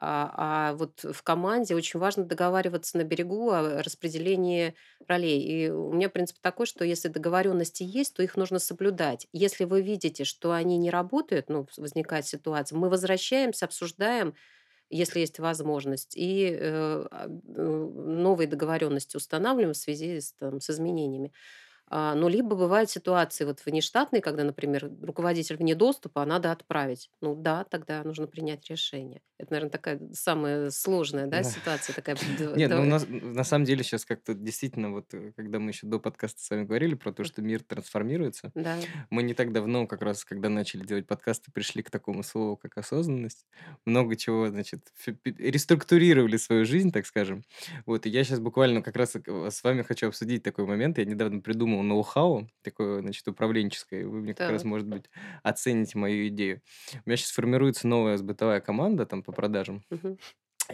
[0.00, 4.74] А, а вот в команде очень важно договариваться на берегу о распределении
[5.08, 5.40] ролей.
[5.42, 9.26] И у меня принцип такой, что если договоренности есть, то их нужно соблюдать.
[9.32, 14.34] Если вы видите, что они не работают, ну, возникает ситуация, мы возвращаемся, обсуждаем,
[14.90, 21.32] если есть возможность, и э, а, новые договоренности устанавливаем в связи с, там, с изменениями.
[21.90, 27.10] А, ну, либо бывают ситуации вот внештатные, когда, например, руководитель вне доступа, а надо отправить.
[27.20, 29.20] Ну да, тогда нужно принять решение.
[29.38, 31.44] Это, наверное, такая самая сложная, да, Да.
[31.44, 32.16] ситуация такая.
[32.56, 35.86] Нет, ну у нас на самом деле сейчас как-то действительно вот, э, когда мы еще
[35.86, 38.76] до подкаста с вами говорили про то, что мир трансформируется, Да.
[39.10, 42.76] мы не так давно, как раз когда начали делать подкасты, пришли к такому слову, как
[42.78, 43.46] осознанность.
[43.86, 44.92] Много чего, значит,
[45.24, 47.44] реструктурировали свою жизнь, так скажем.
[47.86, 50.98] Вот, и я сейчас буквально как раз э, с вами хочу обсудить такой момент.
[50.98, 54.06] Я недавно придумал ноу-хау, такое, значит, управленческое.
[54.06, 55.04] Вы мне как раз, может быть,
[55.42, 56.60] оцените мою идею.
[56.94, 59.84] У меня сейчас формируется новая сбытовая команда там по продажам.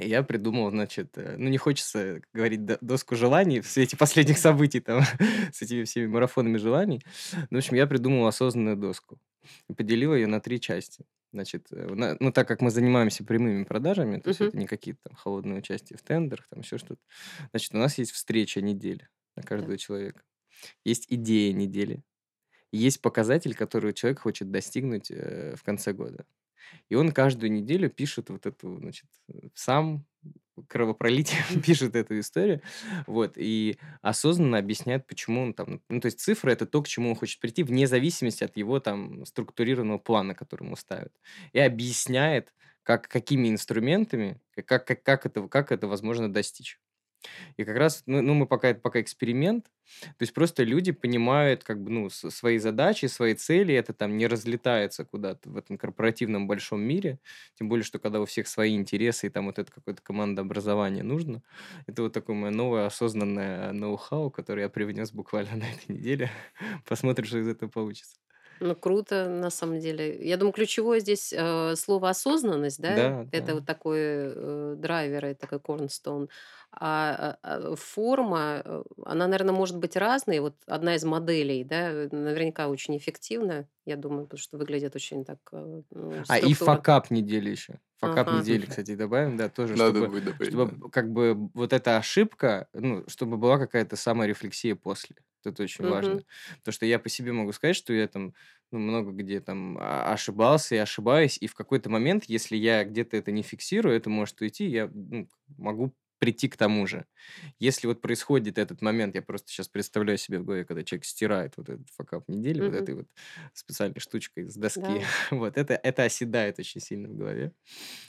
[0.00, 4.80] И я придумал, значит, э, ну не хочется говорить доску желаний в свете последних событий
[4.80, 5.02] там
[5.52, 7.00] с этими всеми марафонами желаний.
[7.50, 9.20] Ну, в общем, я придумал осознанную доску
[9.68, 11.04] и поделил ее на три части.
[11.32, 14.48] Значит, э, ну так как мы занимаемся прямыми продажами, то есть Мгм.
[14.48, 17.00] это не какие-то там холодные участия в тендерах, там еще что-то.
[17.50, 20.22] Значит, у нас есть встреча недели на каждого человека.
[20.84, 22.02] Есть идея недели.
[22.72, 26.24] Есть показатель, который человек хочет достигнуть э, в конце года.
[26.88, 29.06] И он каждую неделю пишет вот эту, значит,
[29.54, 30.06] сам
[30.68, 32.62] кровопролитие пишет эту историю,
[33.06, 37.10] вот, и осознанно объясняет, почему он там, ну, то есть цифры это то, к чему
[37.10, 41.12] он хочет прийти, вне зависимости от его там структурированного плана, который ему ставят,
[41.52, 46.80] и объясняет, как, какими инструментами, как, как, как, это, как это возможно достичь.
[47.56, 49.66] И как раз, ну, ну мы пока это пока эксперимент,
[50.02, 54.26] то есть просто люди понимают как бы, ну, свои задачи, свои цели, это там не
[54.26, 57.18] разлетается куда-то в этом корпоративном большом мире,
[57.54, 61.42] тем более, что когда у всех свои интересы, и там вот это какое-то командообразование нужно,
[61.86, 66.30] это вот такое мое новое осознанное ноу-хау, которое я привнес буквально на этой неделе.
[66.86, 68.16] Посмотрим, что из этого получится.
[68.60, 70.16] Ну, круто, на самом деле.
[70.26, 72.94] Я думаю, ключевое здесь э, слово осознанность, да?
[72.94, 73.54] Да, Это да.
[73.54, 76.28] вот такой э, драйвер, и такой корнстоун.
[76.80, 80.40] А, а, а форма, э, она, наверное, может быть разной.
[80.40, 85.38] Вот одна из моделей, да, наверняка очень эффективная, я думаю, потому что выглядит очень так
[85.52, 87.80] э, ну, А, и факап недели еще.
[87.96, 88.30] Факап Ага.
[88.30, 90.76] недели, кстати, добавим, да, тоже, Надо чтобы, будет добавить, чтобы да.
[90.90, 95.16] как бы вот эта ошибка, ну, чтобы была какая-то саморефлексия после.
[95.44, 96.14] Это очень важно.
[96.14, 96.24] Мгм.
[96.58, 98.34] Потому что я по себе могу сказать, что я там
[98.72, 103.16] ну, много где там а, ошибался и ошибаюсь, и в какой-то момент, если я где-то
[103.16, 107.06] это не фиксирую, это может уйти, я ну, могу прийти к тому же.
[107.58, 111.54] Если вот происходит этот момент, я просто сейчас представляю себе в голове, когда человек стирает
[111.56, 112.74] вот этот факап недели, вот Мгм.
[112.74, 113.08] этой вот
[113.54, 115.14] специальной штучкой с доски, Да.
[115.30, 117.52] вот это, это оседает очень сильно в голове.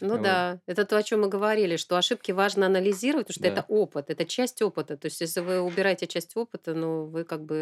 [0.02, 0.20] Ну Вот.
[0.20, 3.48] да, это то, о чем мы говорили, что ошибки важно анализировать, потому что Да.
[3.48, 4.98] это опыт, это часть опыта.
[4.98, 7.56] То есть, если вы убираете часть опыта, ну, вы как бы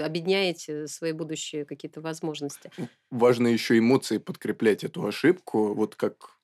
[0.00, 2.72] а, обедняете свои будущие какие-то возможности.
[3.10, 6.38] Важно еще эмоции подкреплять эту ошибку, вот как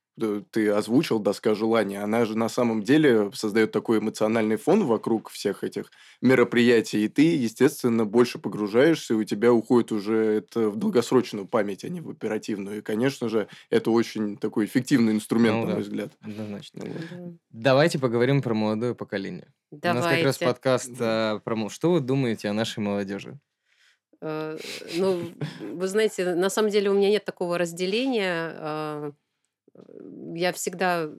[0.51, 5.65] ты озвучил доска желания, она же на самом деле создает такой эмоциональный фон вокруг всех
[5.65, 11.47] этих мероприятий, и ты, естественно, больше погружаешься, и у тебя уходит уже это в долгосрочную
[11.47, 12.79] память, а не в оперативную.
[12.79, 15.73] И, конечно же, это очень такой эффективный инструмент, Ну на да.
[15.75, 16.13] мой взгляд.
[16.21, 16.85] Однозначно.
[16.85, 17.03] Вот.
[17.11, 17.33] Да.
[17.51, 19.53] Давайте поговорим про молодое поколение.
[19.71, 20.47] У нас как раз Давайте.
[20.47, 23.39] подкаст а, про Что вы думаете о нашей молодежи?
[24.21, 24.57] Э,
[24.97, 29.13] Ну, вы знаете, на самом деле у меня нет такого разделения.
[29.89, 31.11] Э, Я всегда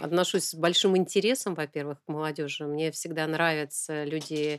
[0.00, 2.66] отношусь с большим интересом, во-первых, к молодежи.
[2.66, 4.58] Мне всегда нравятся люди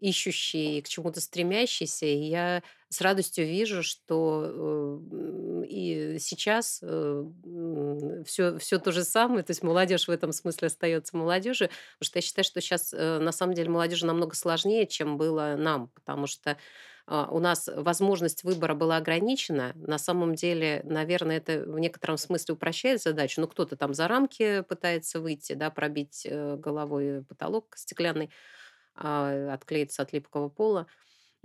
[0.00, 2.06] ищущие, и к чему-то стремящиеся.
[2.06, 6.82] И я с радостью вижу, что э, и сейчас
[8.24, 9.42] все, все то же самое.
[9.42, 11.68] То есть молодежь в этом смысле остается молодежью.
[11.98, 15.88] Потому что я считаю, что сейчас на самом деле молодежи намного сложнее, чем было нам.
[15.94, 16.56] Потому что
[17.08, 19.72] у нас возможность выбора была ограничена.
[19.76, 23.40] На самом деле, наверное, это в некотором смысле упрощает задачу.
[23.40, 28.30] Ну, кто-то там за рамки пытается выйти, да, пробить э, головой потолок стеклянный,
[28.94, 30.86] а, отклеиться от липкого пола.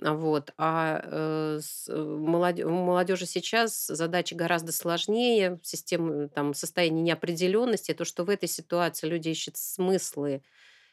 [0.04, 0.54] А, Вот.
[0.58, 2.28] А э, с- э, у
[2.72, 9.30] молодежи сейчас задачи гораздо сложнее, система, там, состояние неопределенности, то, что в этой ситуации люди
[9.30, 10.44] ищут смыслы,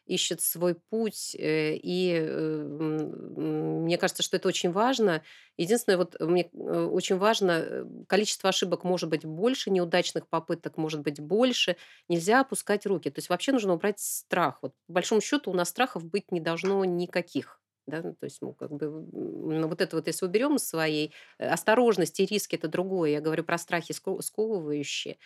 [0.08, 2.12] ищет свой путь, э, и
[2.66, 5.22] мне кажется, что это очень важно.
[5.56, 11.00] Единственное, вот мне э, очень важно, э, количество ошибок может быть больше, неудачных попыток может
[11.00, 11.76] быть больше,
[12.08, 13.10] нельзя опускать руки.
[13.10, 14.58] То есть вообще нужно убрать страх.
[14.62, 17.60] Вот, по большому счету у нас страхов быть не должно никаких.
[17.86, 18.02] Да?
[18.02, 22.56] ну, То есть, ну, как бы, ну, вот это вот, если уберем своей осторожности, риски,
[22.56, 23.10] это другое.
[23.10, 25.16] Я говорю про страхи ско- сковывающие.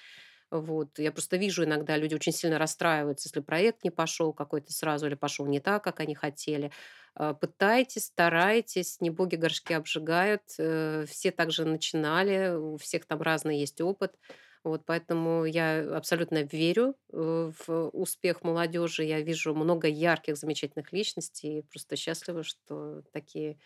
[0.53, 0.99] Вот.
[0.99, 5.15] Я просто вижу иногда, люди очень сильно расстраиваются, если проект не пошел какой-то сразу или
[5.15, 6.71] пошел не так, как они хотели.
[7.15, 10.43] А, Пытайтесь, старайтесь, не боги горшки обжигают.
[10.59, 14.17] э, Все также начинали, у всех там разный есть опыт.
[14.65, 19.05] Вот, поэтому я абсолютно верю э, в успех молодежи.
[19.05, 21.61] Я вижу много ярких, замечательных личностей.
[21.61, 23.59] И просто счастлива, что такие,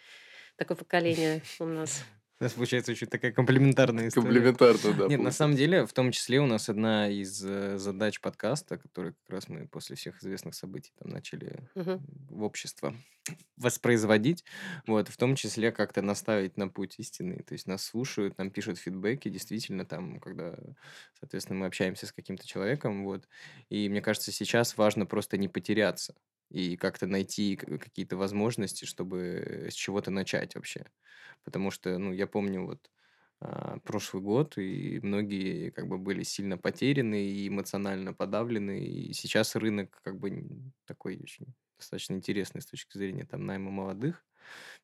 [0.57, 2.05] такое поколение у нас.
[2.39, 4.27] У нас получается очень такая комплементарная история.
[4.27, 8.21] Комплементарно, да, Нет, на самом деле, в том числе у нас одна из э, задач
[8.21, 12.95] подкаста, который как раз мы после всех известных событий там начали в общество
[13.57, 14.45] воспроизводить,
[14.87, 18.79] вот, в том числе как-то наставить на путь истины, то есть нас слушают, нам пишут
[18.79, 20.59] фидбэки, действительно, там, когда,
[21.19, 23.27] соответственно, мы общаемся с каким-то человеком, вот,
[23.71, 26.15] и мне кажется, сейчас важно просто не потеряться
[26.51, 30.87] и как-то найти к- какие-то возможности, чтобы с чего-то начать вообще,
[31.45, 32.91] потому что, ну, я помню вот
[33.41, 39.57] а, прошлый год, и многие как бы были сильно потеряны и эмоционально подавлены, и сейчас
[39.57, 44.25] рынок как бы такой очень достаточно интересный с точки зрения там найма молодых,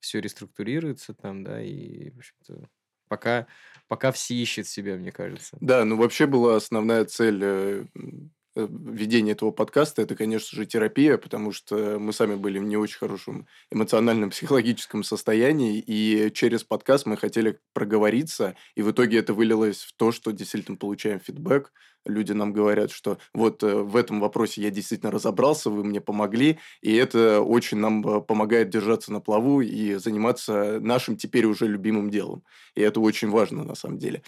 [0.01, 2.68] все реструктурируется там, да, и, в общем-то,
[3.09, 3.46] пока,
[3.88, 5.61] пока все ищут себя, мне кажется.
[5.61, 7.88] Да, ну вообще была основная цель
[8.56, 12.64] э, м, ведения этого подкаста, это, конечно же, терапия, потому что мы сами были в
[12.64, 19.18] не очень хорошем эмоциональном, психологическом состоянии, и через подкаст мы хотели проговориться, и в итоге
[19.18, 21.72] это вылилось в то, что действительно получаем фидбэк,
[22.04, 26.58] люди нам говорят, что вот э, в этом вопросе я действительно разобрался, вы мне помогли,
[26.80, 32.10] и это очень нам э, помогает держаться на плаву и заниматься нашим теперь уже любимым
[32.10, 32.44] делом.
[32.74, 34.22] И это очень важно на самом деле.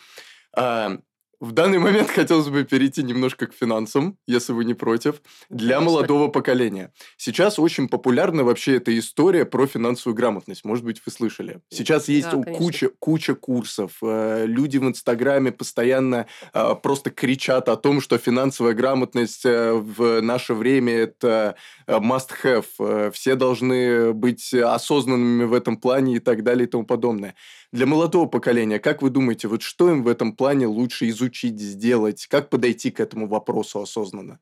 [1.44, 5.80] В данный момент хотелось бы перейти немножко к финансам, если вы не против, для Конечно.
[5.85, 6.90] молодого поколения.
[7.18, 10.64] Сейчас очень популярна вообще эта история про финансовую грамотность.
[10.64, 11.61] Может быть, вы слышали.
[11.68, 13.98] Сейчас есть Да, куча, куча курсов.
[14.02, 20.22] э, Люди в Инстаграме постоянно э, просто кричат о том, что финансовая грамотность э, в
[20.22, 23.11] наше время это must-have.
[23.11, 27.35] Все должны быть осознанными в этом плане и так далее и тому подобное.
[27.74, 32.26] Для молодого поколения, как вы думаете, вот что им в этом плане лучше изучить, сделать?
[32.26, 34.40] Как подойти к этому вопросу осознанно?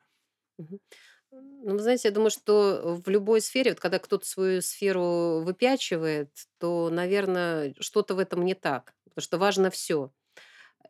[1.31, 6.31] Ну, вы знаете, я думаю, что в любой сфере, вот когда кто-то свою сферу выпячивает,
[6.59, 8.95] то, наверное, что-то в этом не так.
[9.05, 10.13] Потому что важно все.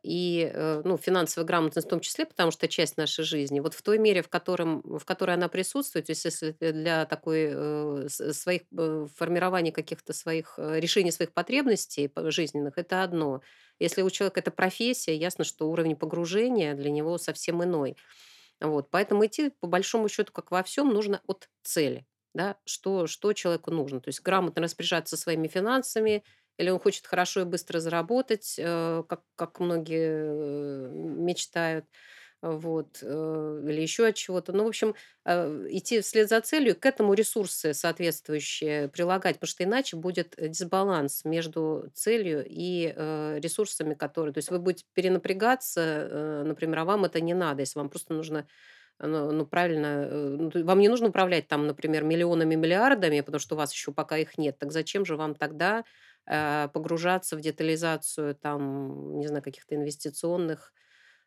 [0.03, 3.61] И э, ну, финансовая грамотность в том числе, потому что часть нашей жизни.
[3.61, 7.49] Вот в той мере, в, котором, в которой она присутствует, то есть если для такой
[7.49, 13.41] э, своих э, формирования каких-то своих решений своих потребностей по- жизненных, это одно.
[13.79, 17.95] Если у человека это профессия, ясно, что уровень погружения для него совсем иной.
[18.59, 22.05] Вот, поэтому идти, по большому счету, как во всем, нужно от цели.
[22.33, 22.57] Да?
[22.65, 24.01] Что, что человеку нужно.
[24.01, 26.23] То есть грамотно распоряжаться своими финансами,
[26.57, 31.85] или он хочет хорошо и быстро заработать, э, как, как многие э, мечтают,
[32.41, 34.51] вот, э, или еще от чего-то.
[34.51, 39.95] Ну, в общем, идти вслед за целью, к этому ресурсы соответствующие прилагать, потому что иначе
[39.95, 42.93] будет дисбаланс между целью и
[43.41, 44.33] ресурсами, которые...
[44.33, 48.45] То есть вы будете перенапрягаться, например, а вам это не надо, если вам просто нужно
[48.99, 53.57] ну, ну, правильно, ну, вам не нужно управлять там, например, миллионами, миллиардами, потому что у
[53.57, 54.57] вас еще пока их нет.
[54.59, 55.83] Так зачем же вам тогда
[56.25, 60.73] погружаться в детализацию там, не знаю, каких-то инвестиционных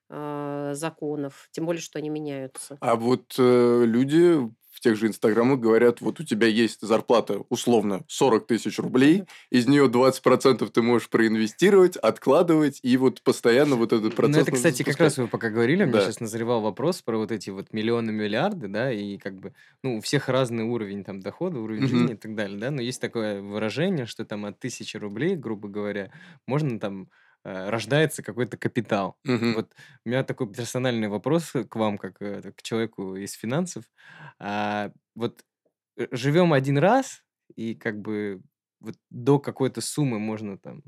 [0.09, 2.77] э, законов, тем более, что они меняются.
[2.81, 4.39] А вот э, люди
[4.87, 9.89] тех же инстаграмах говорят, вот у тебя есть зарплата условно 40 тысяч рублей, из нее
[9.89, 14.83] 20% ты можешь проинвестировать, откладывать, и вот постоянно вот этот Ну, процесс это, нужно кстати,
[14.83, 14.99] как запускать.
[15.01, 16.01] раз вы пока говорили, мне Да.
[16.01, 20.01] сейчас назревал вопрос про вот эти вот миллионы, миллиарды, да, и как бы, ну, у
[20.01, 22.11] всех разный уровень там дохода, уровень Мгм.
[22.11, 25.69] жизни и так далее, да, но есть такое выражение, что там от тысячи рублей, грубо
[25.69, 26.13] говоря,
[26.47, 27.11] можно там
[27.47, 29.19] рождается какой-то капитал.
[29.25, 29.55] Мгм.
[29.55, 29.73] Вот
[30.05, 33.85] у меня такой персональный вопрос к вам, как э, к человеку из финансов.
[34.39, 35.45] А, вот
[35.97, 37.23] э, живем один раз,
[37.55, 38.43] и как бы
[38.81, 40.83] вот до какой-то суммы можно там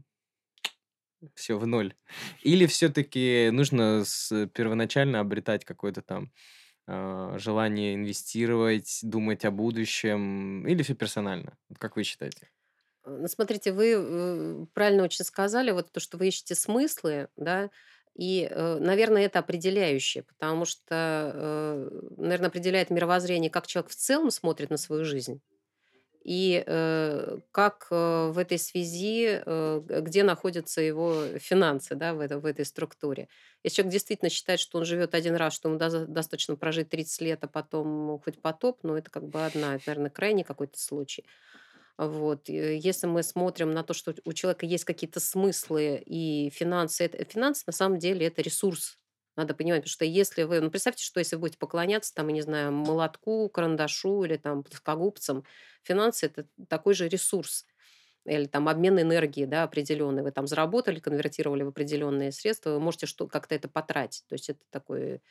[1.35, 1.95] все в ноль.
[2.43, 6.33] Или все-таки нужно с, первоначально обретать какое-то там
[6.87, 11.57] а, желание инвестировать, думать о будущем, или все персонально?
[11.79, 12.51] Как вы считаете?
[13.09, 17.71] Э, Ну, смотрите, вы э, правильно очень сказали, вот то, что вы ищете смыслы, да,
[18.15, 24.71] и, э, наверное, это определяющее, потому что, наверное, определяет мировоззрение, как человек в целом смотрит
[24.71, 25.41] на свою жизнь,
[26.25, 32.41] и э, как э, в этой связи, э, где находятся его финансы, да, в, это-
[32.41, 33.29] в этой структуре.
[33.65, 37.23] Если человек действительно считает, что он живет один раз, что ему до- достаточно прожить 30
[37.23, 41.25] лет, а потом хоть потоп, ну, это как бы одна, это, наверное, крайний какой-то случай.
[41.99, 42.49] Вот.
[42.49, 47.25] и Если мы смотрим на то, что у человека есть какие-то смыслы и финансы, это,
[47.25, 48.99] финансы на самом деле это ресурс.
[49.37, 52.35] Надо понимать, потому что если вы, ну представьте, что если вы будете поклоняться, там, я
[52.35, 55.45] не знаю, молотку, карандашу или там плоскогубцам,
[55.85, 57.67] финансы это такой же ресурс.
[58.27, 60.23] или там обмен энергии, да, определенный.
[60.23, 64.25] Вы там заработали, конвертировали в определенные средства, вы можете что, как-то это потратить.
[64.29, 65.23] То есть это такой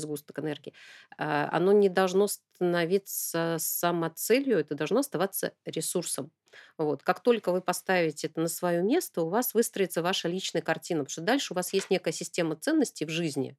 [0.00, 0.74] сгусток энергии.
[1.18, 6.30] А, оно не должно становиться самоцелью, это должно оставаться ресурсом.
[6.78, 7.02] Вот.
[7.02, 11.12] Как только вы поставите это на свое место, у вас выстроится ваша личная картина, потому
[11.12, 13.56] что дальше у вас есть некая система ценностей в жизни,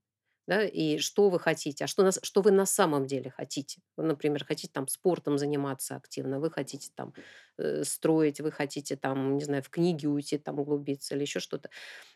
[0.47, 3.81] да, и что вы хотите, а что, на, что вы на самом деле хотите.
[3.97, 7.13] Вы, например, хотите там спортом заниматься активно, вы хотите там
[7.57, 11.69] э, строить, вы хотите там, не знаю, в книги уйти, там углубиться или еще что-то.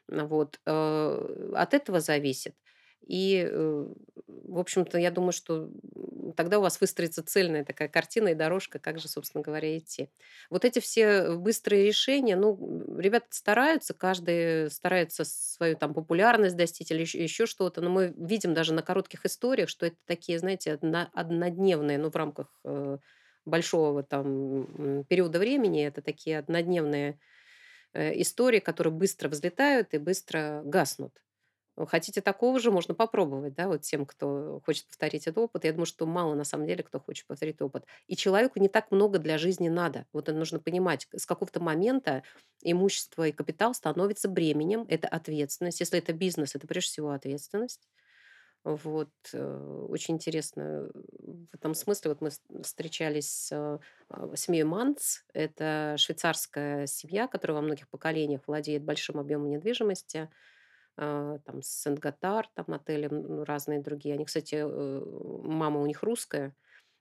[0.07, 0.59] Вот.
[0.65, 2.55] Э, от этого зависит.
[3.07, 3.85] И, э,
[4.27, 5.69] в общем-то, я думаю, что
[6.35, 10.09] тогда у вас выстроится цельная такая картина и дорожка, как же, собственно говоря, идти.
[10.49, 12.57] Вот эти все быстрые решения, ну,
[12.99, 18.53] ребята стараются, каждый старается свою там популярность достичь или еще, еще что-то, но мы видим
[18.53, 22.97] даже на коротких историях, что это такие, знаете, одно, однодневные, ну, в рамках э,
[23.45, 27.19] большого там периода времени, это такие однодневные
[27.93, 31.13] э, истории, которые быстро взлетают и быстро гаснут.
[31.85, 35.63] Хотите такого же, можно попробовать, да, вот тем, кто хочет повторить этот опыт.
[35.65, 37.85] Я думаю, что мало на самом деле, кто хочет повторить опыт.
[38.07, 40.05] И человеку не так много для жизни надо.
[40.13, 41.07] Вот нужно понимать.
[41.15, 42.23] С какого-то момента
[42.63, 45.79] имущество и капитал становится бременем, это ответственность.
[45.79, 47.87] Если это бизнес, это прежде всего ответственность.
[48.63, 49.09] Вот.
[49.33, 52.11] Э, очень интересно в этом смысле.
[52.11, 52.29] Вот мы
[52.63, 55.19] встречались с э, семьей Манц.
[55.33, 60.29] Это швейцарская семья, которая во многих поколениях владеет большим объемом недвижимости.
[60.97, 64.15] А, там Сент-Готар, там отели, ну, разные другие.
[64.15, 65.01] Они, кстати, э,
[65.43, 66.55] мама у них русская,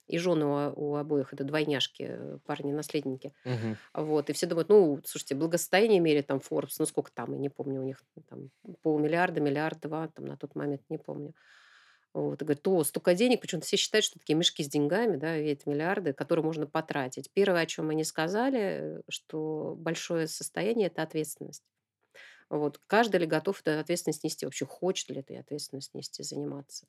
[0.07, 3.34] и жены у, у обоих это двойняшки, э, парни-наследники.
[3.45, 3.76] Мгм.
[3.95, 7.51] Вот, и все думают, ну, слушайте, благосостояние меряет там Forbes, ну, сколько там, я не
[7.51, 8.51] помню, у них ну, там
[8.82, 11.34] полмиллиарда, миллиард, два, там на тот момент, не помню.
[12.14, 15.34] Вот, и говорит, о, столько денег, почему-то все считают, что такие мешки с деньгами, да,
[15.34, 17.30] эти миллиарды, которые можно потратить.
[17.32, 21.64] Первое, о чем они сказали, что большое состояние– это ответственность.
[22.51, 22.81] Вот.
[22.87, 24.47] Каждый ли готов эту ответственность нести?
[24.47, 26.87] Вообще хочет ли этой ответственность нести, заниматься?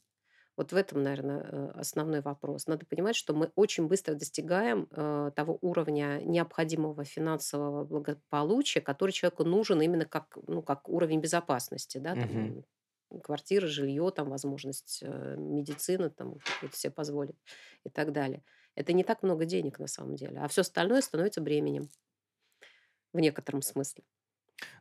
[0.55, 2.67] Вот в этом, наверное, э, основной вопрос.
[2.67, 9.45] Надо понимать, что мы очень быстро достигаем э, того уровня необходимого финансового благополучия, который человеку
[9.45, 11.97] нужен именно как, ну, как уровень безопасности.
[11.97, 12.15] Да?
[12.15, 12.65] Там,
[13.23, 17.37] квартира, жилье, там, возможность э, медицины, там, какую-то себе позволить
[17.85, 18.43] и так далее.
[18.75, 20.39] Это не так много денег на самом деле.
[20.39, 21.89] А все остальное становится бременем
[23.13, 24.03] в некотором смысле.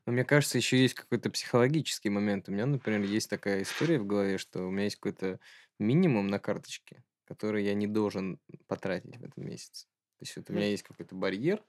[0.07, 2.49] Но мне кажется, еще есть какой-то психологический момент.
[2.49, 5.41] У меня, например, есть такая история в голове, что у меня есть какой-то
[5.79, 9.87] минимум на карточке, который я не должен потратить в этом месяце.
[10.19, 11.63] То есть вот у меня есть какой-то барьер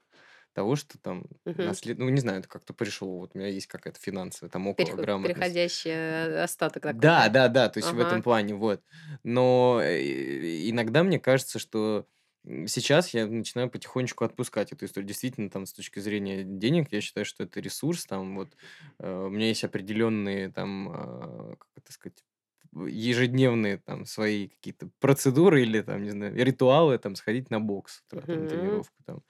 [0.53, 1.62] того, что там Мгм.
[1.64, 1.97] наслед...
[1.99, 4.97] ну не знаю, это как-то пришло, вот у меня есть какая-то финансовая, там около Переход-
[4.97, 5.62] грамотность.
[5.62, 7.49] Переходящий э, остаток такой, Да, да?
[7.49, 8.24] да, то есть в этом Ага.
[8.24, 8.84] плане, вот.
[9.24, 12.07] Но э, иногда мне кажется, что
[12.67, 15.07] сейчас я начинаю потихонечку отпускать эту историю.
[15.07, 18.55] Действительно, там, с точки зрения денег, я считаю, что это ресурс, там, вот,
[18.99, 22.23] э, у меня есть определенные, там, а, как это сказать,
[22.87, 28.27] ежедневные, там, свои какие-то процедуры или, там, не знаю, ритуалы, там, сходить на бокс, утра,
[28.27, 28.47] там, Мгм.
[28.47, 29.23] тренировку, там,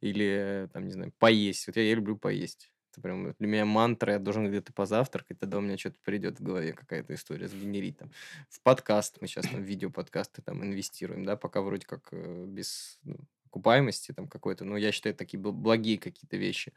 [0.00, 1.66] или, там, не знаю, поесть.
[1.68, 2.72] Вот я, я люблю поесть.
[2.98, 6.42] Это прям для меня мантра, я должен где-то позавтракать, тогда у меня что-то придет в
[6.42, 8.10] голове, какая-то история сгенерить там.
[8.48, 13.16] В подкаст, мы сейчас там видеоподкасты там инвестируем, да, пока вроде как э, без ну,
[13.58, 16.72] окупаемости там какой-то, но я считаю, это такие бл- благие какие-то вещи.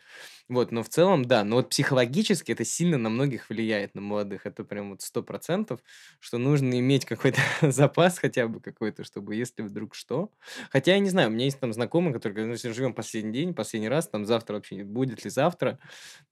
[0.49, 4.45] Вот, но в целом, да, но вот психологически это сильно на многих влияет, на молодых,
[4.45, 5.81] это прям вот сто процентов,
[6.19, 7.39] что нужно иметь какой-то
[7.71, 10.31] запас хотя бы какой-то, чтобы если вдруг что.
[10.71, 13.53] Хотя я не знаю, у меня есть там знакомые, которые говорят, ну, живем последний день,
[13.53, 15.79] последний раз, там завтра вообще не будет ли завтра,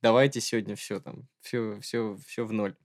[0.02, 2.76] давайте сегодня все там, все, все, все в ноль.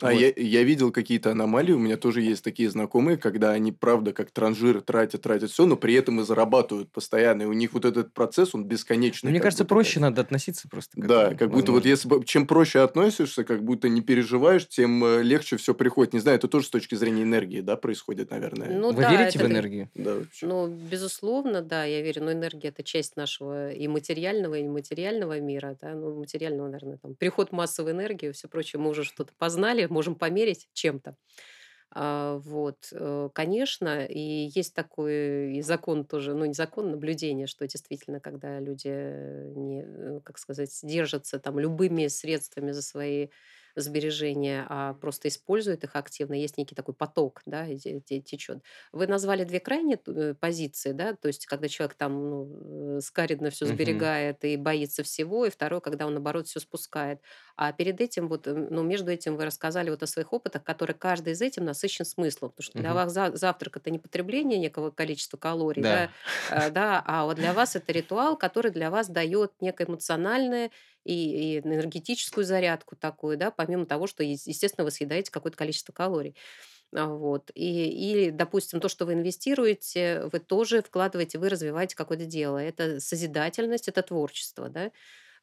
[0.00, 0.26] А Вот.
[0.26, 4.30] я, я видел какие-то аномалии, у меня тоже есть такие знакомые, когда они, правда, как
[4.32, 7.13] транжиры тратят, тратят все, но при этом и зарабатывают постоянно.
[7.42, 9.30] И у них вот этот процесс, он бесконечный.
[9.30, 10.02] мне кажется, будто проще бы.
[10.02, 11.88] надо относиться просто к Да, как будто вот возможно.
[11.88, 16.12] если чем проще относишься, как будто не переживаешь, тем э, легче все приходит.
[16.12, 18.68] Не знаю, это тоже с точки зрения энергии, да, происходит, наверное.
[18.78, 19.90] Ну Вы да, верите в это, энергию?
[19.94, 20.46] Да, вообще.
[20.46, 25.76] ну, безусловно, да, я верю, но энергия это часть нашего и материального, и нематериального мира,
[25.80, 30.14] да, ну, материального, наверное, там, переход массовой энергии, все прочее, мы уже что-то познали, можем
[30.14, 31.16] померить чем-то.
[31.96, 37.66] А, вот, э, конечно, и есть такой и закон тоже, ну, не закон, наблюдение, что
[37.68, 43.28] действительно, когда люди не, э, как сказать, держатся там любыми средствами за свои
[43.76, 48.62] сбережения, а просто использует их активно, есть некий такой поток, да, течет.
[48.92, 53.50] Вы назвали две крайние э, позиции, да, то есть когда человек там ну, э, скаридно
[53.50, 57.20] все сберегает и боится всего, и второй, когда он, наоборот, все спускает.
[57.56, 61.32] А перед этим, вот, ну, между этим вы рассказали вот о своих опытах, которые каждый
[61.34, 62.94] из этим насыщен смыслом, потому что для Мгм.
[62.94, 66.14] вас за- завтрак– это не потребление некого количества калорий, да, Да.
[66.48, 70.70] э, да, а вот для вас это ритуал, который для вас дает некое эмоциональное
[71.04, 75.92] и, и энергетическую зарядку такую, да, помимо того, что, ес- естественно, вы съедаете какое-то количество
[75.92, 76.36] калорий.
[76.94, 77.50] А, Вот.
[77.54, 82.58] И, или, допустим, то, что вы инвестируете, вы тоже вкладываете, вы развиваете какое-то дело.
[82.58, 84.92] Это созидательность, это творчество, да,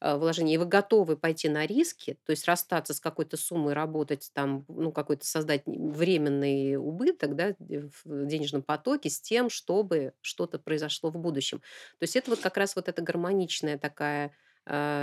[0.00, 0.54] а, вложение.
[0.54, 4.92] И вы готовы пойти на риски, то есть расстаться с какой-то суммой, работать там, ну,
[4.92, 11.58] какой-то создать временный убыток, да, в денежном потоке с тем, чтобы что-то произошло в будущем.
[11.98, 14.32] То есть это вот как раз вот эта гармоничная такая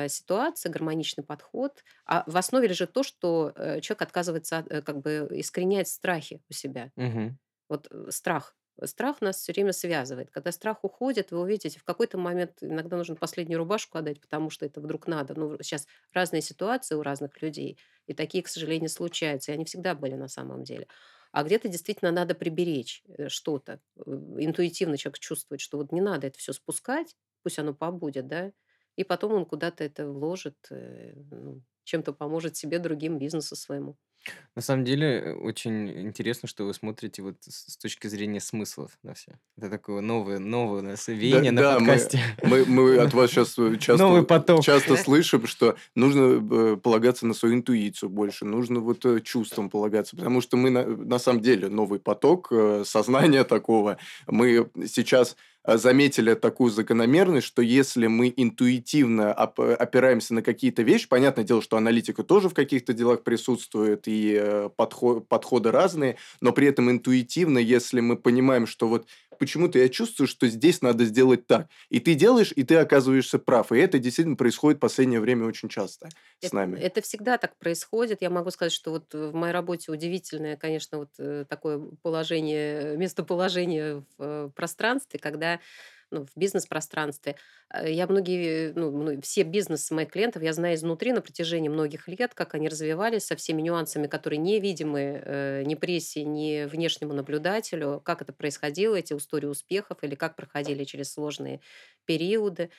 [0.09, 5.01] ситуация, гармоничный подход, а в основе лежит то, что э, человек отказывается от, э, как
[5.01, 6.91] бы искореняет страхи у себя.
[6.95, 7.37] Мгм.
[7.67, 8.55] Вот э, страх.
[8.85, 10.31] Страх нас все время связывает.
[10.31, 14.65] Когда страх уходит, вы увидите, в какой-то момент иногда нужно последнюю рубашку отдать, потому что
[14.65, 15.33] это вдруг надо.
[15.37, 19.95] Ну, сейчас разные ситуации у разных людей, и такие, к сожалению, случаются, и они всегда
[19.95, 20.87] были на самом деле.
[21.31, 23.81] А где-то действительно надо приберечь э, что-то.
[23.97, 24.01] Э,
[24.39, 28.51] Интуитивно человек чувствует, что вот не надо это все спускать, пусть оно побудет, да,
[28.99, 33.95] и потом он куда-то это вложит, э, ну, чем-то поможет себе, другим, бизнесу своему.
[34.55, 39.13] На самом деле, э, очень интересно, что вы смотрите вот с точки зрения смыслов на
[39.13, 39.39] все.
[39.57, 42.19] Это такое новое новое у нас Да, веяние на да, мы, подкасте.
[42.43, 44.63] мы, мы от вас сейчас Новый часто, поток.
[44.63, 50.17] часто слышим, что нужно э, полагаться на свою интуицию больше, нужно вот э, чувствам полагаться,
[50.17, 53.97] потому что мы на, на самом деле новый поток э, сознания такого.
[54.27, 61.07] Мы сейчас э, заметили такую закономерность, что если мы интуитивно оп- опираемся на какие-то вещи,
[61.07, 66.53] понятное дело, что аналитика тоже в каких-то делах присутствует, и э, подхо- подходы разные, но
[66.53, 69.07] при этом интуитивно, если мы понимаем, что вот
[69.39, 71.69] почему-то я чувствую, что здесь надо сделать так.
[71.89, 73.71] И ты делаешь, и ты оказываешься прав.
[73.71, 76.09] И это действительно происходит в последнее время очень часто
[76.39, 76.79] с Это, нами.
[76.79, 78.21] это всегда так происходит.
[78.21, 84.05] Я могу сказать, что вот в моей работе удивительное, конечно, вот э, такое положение, местоположение
[84.17, 85.59] в э, пространстве, когда
[86.11, 87.35] ну, в бизнес-пространстве.
[87.73, 92.33] Э, Я многие, ну, все бизнесы моих клиентов я знаю изнутри на протяжении многих лет,
[92.33, 98.21] как они развивались со всеми нюансами, которые невидимы э, ни прессе, ни внешнему наблюдателю, как
[98.21, 101.61] это происходило, эти истории успехов, или как проходили через сложные
[102.05, 102.69] периоды.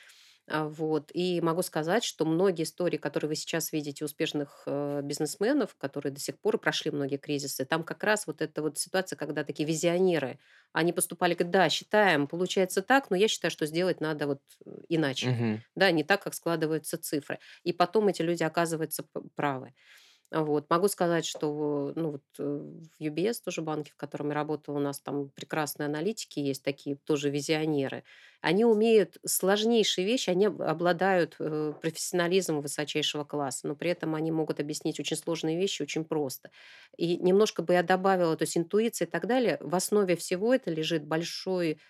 [0.47, 1.11] А, вот.
[1.13, 6.19] И могу сказать, что многие истории, которые вы сейчас видите успешных э, бизнесменов, которые до
[6.19, 10.39] сих пор прошли многие кризисы, там как раз вот эта вот ситуация, когда такие визионеры,
[10.73, 14.71] они поступали, говорят, да, считаем, получается так, но я считаю, что сделать надо вот э,
[14.89, 15.61] иначе, Мгм.
[15.75, 17.39] да, не так, как складываются цифры.
[17.63, 19.73] И потом эти люди оказываются правы.
[20.33, 20.69] Вот.
[20.69, 24.79] Могу сказать, что ну, вот, э, в UBS, тоже банке, в котором я работала, у
[24.79, 28.05] нас там прекрасные аналитики есть, такие тоже визионеры.
[28.39, 34.31] Они умеют сложнейшие вещи, они об- обладают э, профессионализмом высочайшего класса, но при этом они
[34.31, 36.49] могут объяснить очень сложные вещи очень просто.
[36.97, 40.71] И немножко бы я добавила, то есть интуиция и так далее, в основе всего это
[40.71, 41.81] лежит большой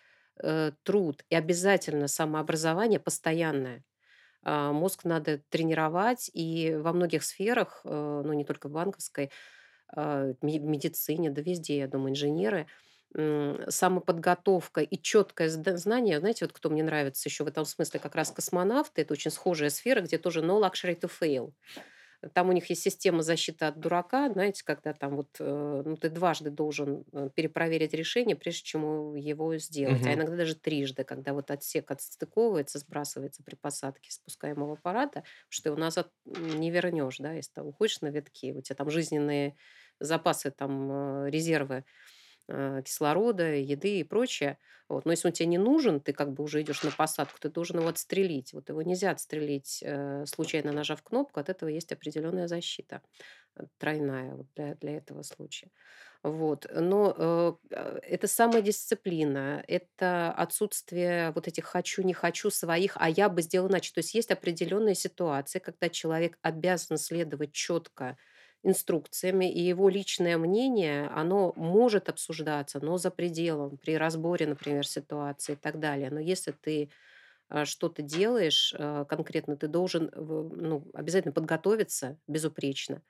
[0.41, 3.83] э, труд и обязательно самообразование постоянное.
[4.43, 9.31] А, Мозг надо тренировать, и во многих сферах, э, ну не только в банковской,
[9.95, 12.67] а, ме- медицине, да везде, я думаю, инженеры,
[13.69, 18.31] самоподготовка и четкое знание, знаете, вот кто мне нравится еще в этом смысле, как раз
[18.31, 21.53] космонавты, это очень схожая сфера, где тоже no luxury to fail.
[22.33, 26.09] Там у них есть система защиты от дурака, знаете, когда там вот, э, ну, ты
[26.09, 30.05] дважды должен э, перепроверить решение, прежде чем его сделать.
[30.05, 30.15] А Мгм.
[30.15, 35.79] иногда даже трижды, когда вот отсек отстыковывается, сбрасывается при посадке спускаемого аппарата, что ты его
[35.79, 39.57] назад не вернешь, да, если ты уходишь на ветки, у тебя там жизненные
[39.99, 41.85] запасы, там э, резервы
[42.47, 44.57] кислорода, еды и прочее.
[44.91, 45.05] Вот.
[45.05, 47.79] Но если он тебе не нужен, ты как бы уже идешь на посадку, ты должен
[47.79, 48.51] его отстрелить.
[48.53, 53.01] Вот его нельзя отстрелить, э, случайно нажав кнопку, от этого есть определенная защита
[53.55, 55.71] э, тройная вот для, для этого случая.
[56.23, 56.67] Вот.
[56.73, 63.29] Но э, э, это самодисциплина, это отсутствие вот этих хочу, не хочу своих, а я
[63.29, 63.91] бы сделал иначе.
[63.93, 68.17] То есть есть определенные ситуации, когда человек обязан следовать четко
[68.63, 75.53] инструкциями, и его личное мнение, оно может обсуждаться, но за пределом, при разборе, например, ситуации
[75.53, 76.09] и так далее.
[76.11, 76.91] Но если ты
[77.49, 83.03] а, что-то делаешь э, конкретно, ты должен ну, обязательно подготовиться безупречно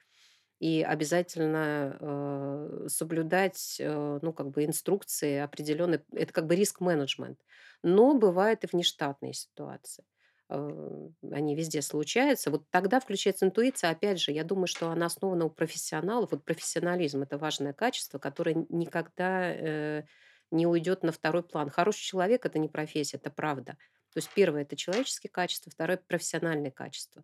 [0.60, 6.06] и обязательно э, соблюдать э, ну, как бы инструкции определенные.
[6.14, 7.40] Это как бы риск-менеджмент.
[7.82, 10.06] Но бывают и внештатные ситуации.
[10.52, 13.92] Э, они везде случаются, вот тогда включается интуиция.
[13.92, 16.32] Опять же, я думаю, что она основана у профессионалов.
[16.32, 20.04] Вот профессионализм– это важное качество, которое никогда э,
[20.52, 21.70] не уйдет на второй план.
[21.70, 23.74] Хороший человек– это не профессия, это правда.
[24.14, 27.24] То есть первое– это человеческие качества, второе– профессиональные качества.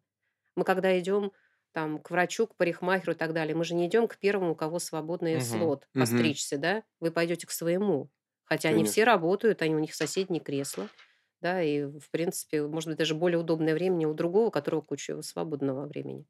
[0.56, 1.32] Мы когда идем
[1.72, 4.56] там, к врачу, к парикмахеру и так далее, мы же не идем к первому, у
[4.56, 5.42] кого свободный Мгм.
[5.42, 6.84] слот постричься, да?
[7.00, 8.10] Вы пойдете к своему.
[8.46, 8.92] Хотя они Конечно.
[8.94, 10.90] все работают, они у них соседние кресла,
[11.42, 15.22] да, и, в принципе, может быть, даже более удобное время у другого, у которого куча
[15.22, 16.26] свободного времени.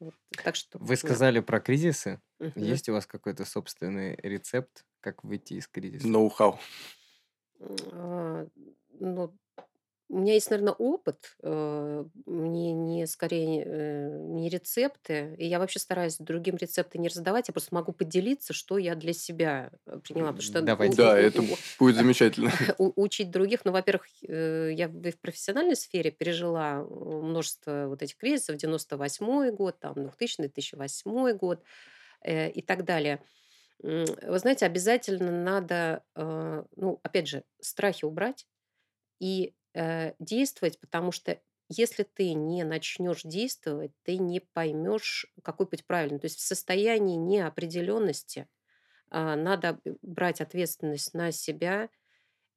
[0.00, 0.14] Вот.
[0.42, 1.08] Так что, Вы да.
[1.08, 2.20] сказали про кризисы.
[2.40, 2.56] Мгм.
[2.56, 6.06] Есть у вас какой-то собственный рецепт, как выйти из кризиса?
[6.12, 6.58] Ноу-хау.
[7.92, 8.46] А,
[8.88, 9.36] ну,
[10.10, 15.78] у меня есть, наверное, опыт, э, мне не скорее э, не рецепты, и я вообще
[15.78, 20.32] стараюсь другим рецепты не раздавать, я просто могу поделиться, что я для себя э, приняла,
[20.32, 21.02] потому что Давайте.
[21.02, 22.50] у- Да, у- это у- будет замечательно.
[22.78, 29.78] учить других, ну, во-первых, я в профессиональной сфере пережила множество вот этих кризисов, 98 год,
[29.80, 31.62] там, 2000 2008 год
[32.26, 33.22] и так далее.
[33.80, 38.46] Вы знаете, обязательно надо, ну, опять же, страхи убрать
[39.20, 45.86] и э, действовать, потому что если ты не начнешь действовать, ты не поймешь, какой путь
[45.86, 46.18] правильный.
[46.18, 48.48] То есть в состоянии неопределенности
[49.10, 51.90] а, надо брать ответственность на себя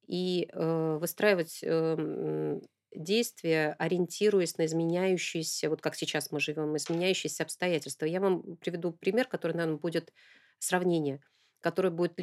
[0.07, 2.61] и э, выстраивать э, м,
[2.93, 8.05] действия, ориентируясь на изменяющиеся, вот как сейчас мы живем, изменяющиеся обстоятельства.
[8.05, 10.13] Я вам приведу пример, который, наверное, будет
[10.59, 11.21] сравнение,
[11.63, 12.13] которое будет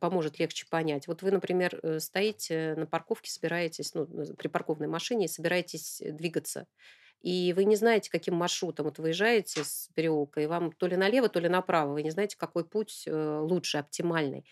[0.00, 1.06] поможет легче понять.
[1.06, 6.66] Вот вы, например, э, стоите на парковке, собираетесь, ну, при парковной машине, собираетесь э, двигаться.
[7.20, 8.86] И вы не знаете, каким маршрутом.
[8.86, 11.92] Вот выезжаете с переулка, и вам то ли налево, то ли направо.
[11.92, 14.46] Вы не знаете, какой путь э, лучше, оптимальный.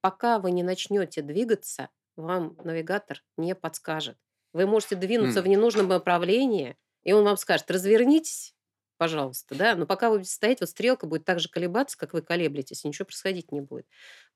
[0.00, 4.18] Пока вы не начнете двигаться, вам навигатор не подскажет.
[4.52, 5.44] Вы можете двинуться М.
[5.44, 8.54] в ненужном направлении, и он вам скажет, развернитесь,
[8.98, 12.22] пожалуйста, да, но пока вы будете стоять, вот стрелка будет так же колебаться, как вы
[12.22, 13.86] колеблетесь, ничего происходить не будет.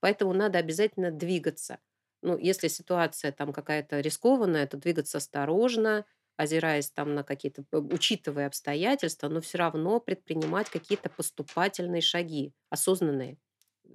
[0.00, 1.78] Поэтому надо обязательно двигаться.
[2.22, 6.06] Ну, если ситуация там какая-то рискованная, то двигаться осторожно,
[6.36, 13.38] озираясь там на какие-то, э, учитывая обстоятельства, но все равно предпринимать какие-то поступательные шаги, осознанные.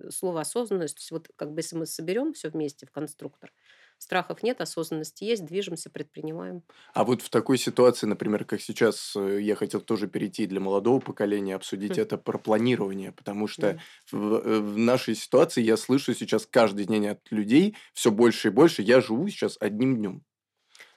[0.10, 3.52] Слово осознанность, то есть вот как бы если мы соберем все вместе в конструктор,
[3.98, 6.64] страхов нет, осознанности есть, движемся, предпринимаем.
[6.94, 11.00] А вот в такой ситуации, например, как сейчас, э, я хотел тоже перейти для молодого
[11.00, 12.00] поколения, обсудить Хм.
[12.00, 13.84] это про планирование, потому что Мгм.
[14.12, 18.52] в, э, в нашей ситуации я слышу сейчас каждый день от людей все больше и
[18.52, 18.82] больше.
[18.82, 20.24] Я живу сейчас одним днем.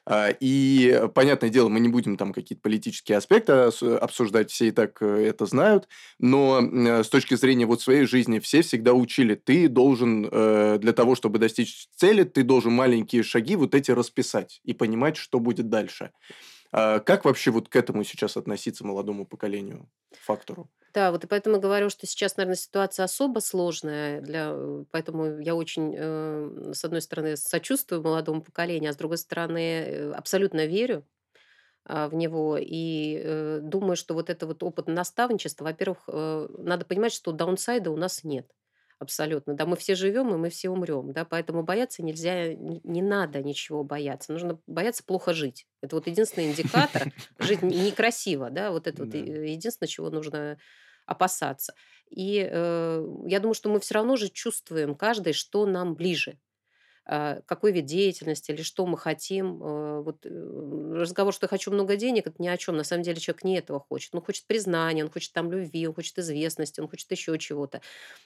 [0.07, 4.71] А, И, э, понятное дело, мы не будем там какие-то политические аспекты обсуждать, все и
[4.71, 5.89] так э, это знают,
[6.19, 11.15] но э, с точки зрения вот своей жизни все всегда учили, ты должен для того,
[11.15, 16.11] чтобы достичь цели, ты должен маленькие шаги вот эти расписать и понимать, что будет дальше.
[16.73, 20.71] А Как вообще вот к этому сейчас относиться молодому поколению, фактору?
[20.93, 25.55] Да, вот и поэтому говорю, что сейчас, наверное, ситуация особо сложная, для, э, поэтому я
[25.55, 31.07] очень, э, с одной стороны, сочувствую молодому поколению, а с другой стороны, э, абсолютно верю
[31.87, 36.85] а, в него и э, думаю, что вот это вот опыт наставничества, во-первых, э, надо
[36.87, 38.49] понимать, что даунсайда у нас нет.
[39.01, 39.55] Абсолютно.
[39.55, 41.13] Да, мы все живем, и мы все умрем.
[41.15, 44.31] Да, поэтому бояться нельзя, не, надо ничего бояться.
[44.31, 45.67] Нужно бояться плохо жить.
[45.81, 47.11] Это вот единственный индикатор.
[47.39, 49.19] Жить не- некрасиво, да, вот это вот э,
[49.53, 50.59] единственное, чего нужно
[51.07, 51.73] опасаться.
[52.11, 56.39] И э, я думаю, что мы все равно же чувствуем каждый, что нам ближе
[57.47, 59.63] какой вид деятельности или что мы хотим.
[59.63, 60.29] Э, Вот э,
[60.95, 62.77] разговор, что я хочу много денег, это ни о чем.
[62.77, 64.15] На самом деле человек не этого хочет.
[64.15, 67.81] Он хочет признания, он хочет там любви, он хочет известности, он хочет еще чего-то.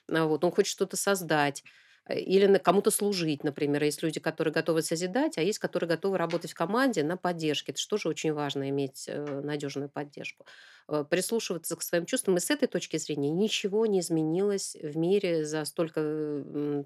[0.09, 1.64] А, Вот, он хочет что-то создать
[2.09, 3.82] или на- кому-то служить, например.
[3.84, 7.72] Есть люди, которые готовы созидать, а есть, которые готовы работать в команде на поддержке.
[7.72, 10.44] Это же тоже очень важно, иметь э, надежную поддержку.
[10.88, 12.36] Э, Прислушиваться к своим чувствам.
[12.36, 16.00] И с этой точки зрения ничего не изменилось в мире за столько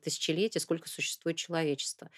[0.03, 2.11] тысячелетий, сколько существует человечество.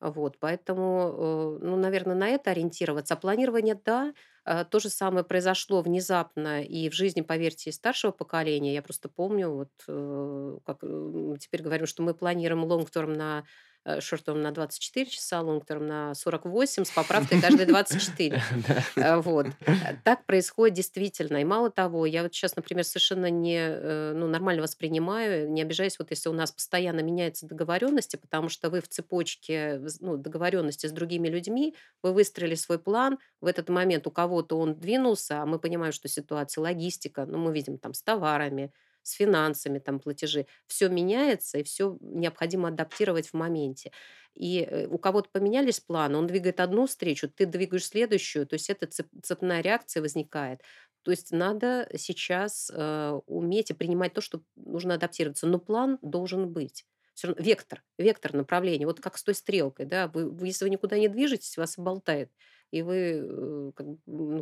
[0.00, 3.14] Вот, поэтому, э, ну, наверное, на это ориентироваться.
[3.14, 4.12] А планирование, да,
[4.44, 8.74] э, то же самое произошло внезапно и в жизни, поверьте, старшего поколения.
[8.74, 13.44] Я просто помню, вот э, как э, теперь говорим, что мы планируем long-term на
[13.84, 18.42] э, short-term на 24 часа, long-term на 48 с поправкой каждые 24.
[18.68, 18.84] Да.
[18.96, 19.46] Э, Вот.
[19.66, 21.38] Э, Так происходит действительно.
[21.38, 26.10] И мало того, я вот сейчас, например, совершенно не, ну, нормально воспринимаю, не обижаюсь, вот
[26.10, 31.28] если у нас постоянно меняются договоренности, потому что вы в цепочке ну, договоренности с другими
[31.28, 35.92] людьми, вы выстроили свой план, в этот момент у кого-то он двинулся, а мы понимаем,
[35.92, 38.72] что ситуация, логистика, ну, мы видим там с товарами,
[39.04, 40.46] с финансами, там, платежи.
[40.66, 43.92] Все меняется, и все необходимо адаптировать в моменте.
[44.34, 48.68] И э, у кого-то поменялись планы, он двигает одну встречу, ты двигаешь следующую, то есть
[48.70, 50.62] эта цеп- цепная реакция возникает.
[51.02, 56.52] То есть надо сейчас э, уметь и принимать то, что нужно адаптироваться, но план должен
[56.52, 56.86] быть.
[57.14, 60.70] Все равно вектор, вектор направления, вот как с той стрелкой, да, вы, вы- если вы
[60.70, 62.32] никуда не движетесь, вас и болтает,
[62.72, 63.86] и вы э, как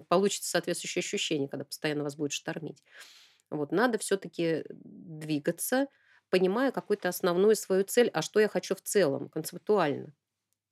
[0.09, 2.83] получите соответствующее ощущение, когда постоянно вас будет штормить.
[3.57, 5.87] Вот, надо все-таки двигаться,
[6.31, 10.15] понимая какую-то основную свою цель, а что я хочу в целом, концептуально.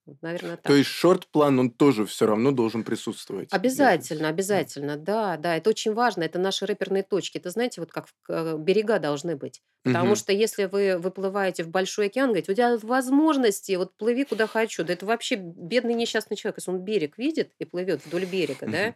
[0.07, 0.74] Вот, наверное, То так.
[0.74, 3.53] есть шорт-план, он тоже все равно должен присутствовать.
[3.53, 4.66] Обязательно, Да.
[4.68, 8.57] обязательно, да, да, это очень важно, это наши реперные точки, это, знаете, вот как э,
[8.57, 10.14] берега должны быть, потому Мгм.
[10.14, 14.85] что если вы выплываете в большой океан, говорите, у тебя возможности, вот плыви куда хочу,
[14.85, 18.95] да это вообще бедный несчастный человек, если он берег видит и плывет вдоль берега, да,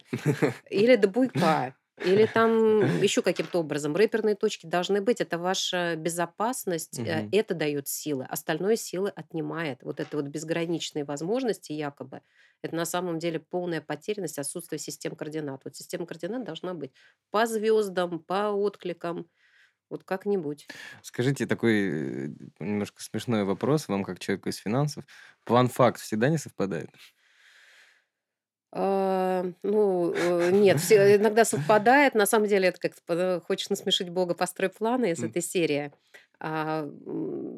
[0.69, 3.95] или до буйка, или там еще каким-то образом.
[3.95, 5.21] Рэперные точки должны быть.
[5.21, 7.31] Это ваша безопасность, Мгм.
[7.31, 8.25] это дает силы.
[8.25, 9.83] Остальное силы отнимает.
[9.83, 12.21] Вот это вот безграничные возможности якобы.
[12.61, 15.61] Это на самом деле полная потерянность, отсутствие систем координат.
[15.65, 16.93] Вот система координат должна быть
[17.31, 19.29] по звездам, по откликам,
[19.89, 20.69] вот как-нибудь.
[21.01, 22.29] Скажите такой э,
[22.59, 25.05] немножко смешной вопрос вам, как человеку из финансов.
[25.43, 26.89] План-факт всегда не совпадает?
[28.77, 32.13] А, ну, э, нет, все, иногда совпадает.
[32.13, 35.93] На самом деле, это как хочешь насмешить Бога, построй планы из этой серии.
[36.37, 36.85] А,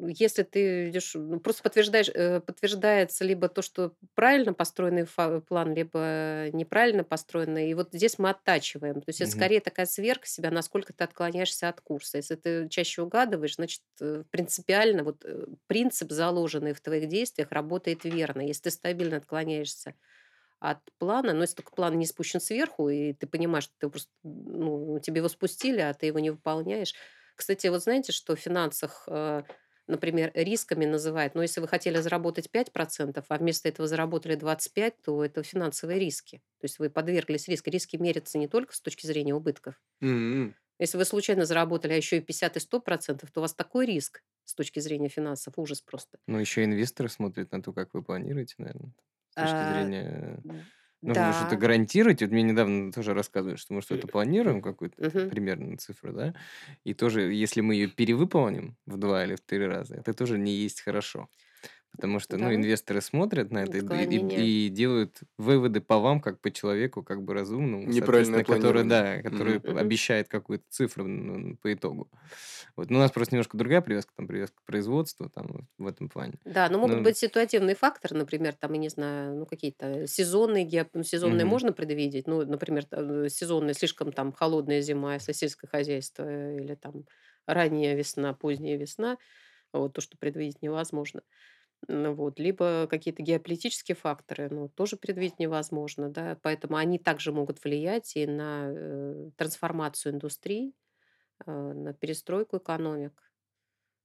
[0.06, 5.06] если ты идешь, ну, просто подтверждаешь, э, подтверждается либо то, что правильно построенный
[5.48, 7.68] план, либо неправильно построенный.
[7.70, 9.00] И вот здесь мы оттачиваем.
[9.00, 9.32] То есть это Мгм.
[9.32, 12.18] скорее такая сверка себя, насколько ты отклоняешься от курса.
[12.18, 15.24] Если ты чаще угадываешь, значит, э, принципиально вот
[15.66, 18.42] принцип, заложенный в твоих действиях, работает верно.
[18.42, 19.94] Если ты стабильно отклоняешься
[20.60, 24.10] от плана, но если только план не спущен сверху, и ты понимаешь, что ты просто,
[24.24, 26.94] ну, тебе его спустили, а ты его не выполняешь.
[27.36, 29.42] Кстати, вот знаете, что в финансах, э,
[29.86, 35.24] например, рисками называют, но если вы хотели заработать 5%, а вместо этого заработали 25%, то
[35.24, 36.38] это финансовые риски.
[36.60, 37.70] То есть вы подверглись риску.
[37.70, 39.80] Риски мерятся не только с точки зрения убытков.
[40.02, 40.54] М.
[40.80, 44.22] Если вы случайно заработали, а еще и 50 и 100%, то у вас такой риск
[44.44, 46.18] с точки зрения финансов, ужас просто.
[46.28, 48.92] Ну, еще инвесторы смотрят на то, как вы планируете, наверное.
[49.38, 50.42] С точки А, зрения...
[51.04, 51.60] Ну, вы что-то Да.
[51.60, 52.26] гарантируете.
[52.26, 55.30] Вот мне недавно тоже рассказывали, что мы что-то планируем, какую-то Мгм.
[55.30, 56.34] примерную цифру, да?
[56.84, 60.52] И тоже, если мы ее перевыполним в два или в три раза, это тоже не
[60.56, 61.28] есть хорошо.
[61.92, 62.54] Потому что, ну, Да.
[62.54, 67.22] инвесторы смотрят на это и, и- и делают выводы по вам, как по человеку, как
[67.24, 67.88] бы разумному,
[68.44, 69.74] который, да, который Мгм.
[69.80, 72.10] обещает какую-то цифру ну, по итогу.
[72.78, 72.90] Вот.
[72.90, 76.40] Но у нас просто немножко другая привязка, там, привязка к производству, там, в этом плане.
[76.44, 80.64] Да, но могут Ну, быть ситуативные факторы, например, там, я не знаю, ну, какие-то сезонные,
[80.66, 81.44] геоп- ну, сезонные мгм.
[81.44, 86.74] можно предвидеть, ну, например, э, сезонные, слишком там холодная зима, если сельское хозяйство, э, или
[86.74, 87.04] там
[87.46, 89.18] ранняя весна, поздняя весна,
[89.72, 91.22] вот то, что предвидеть невозможно.
[91.88, 92.38] Ну вот.
[92.40, 98.26] Либо какие-то геополитические факторы, ну, тоже предвидеть невозможно, да, поэтому они также могут влиять и
[98.26, 100.87] на э, трансформацию индустрий, э,
[101.46, 103.22] на перестройку экономик.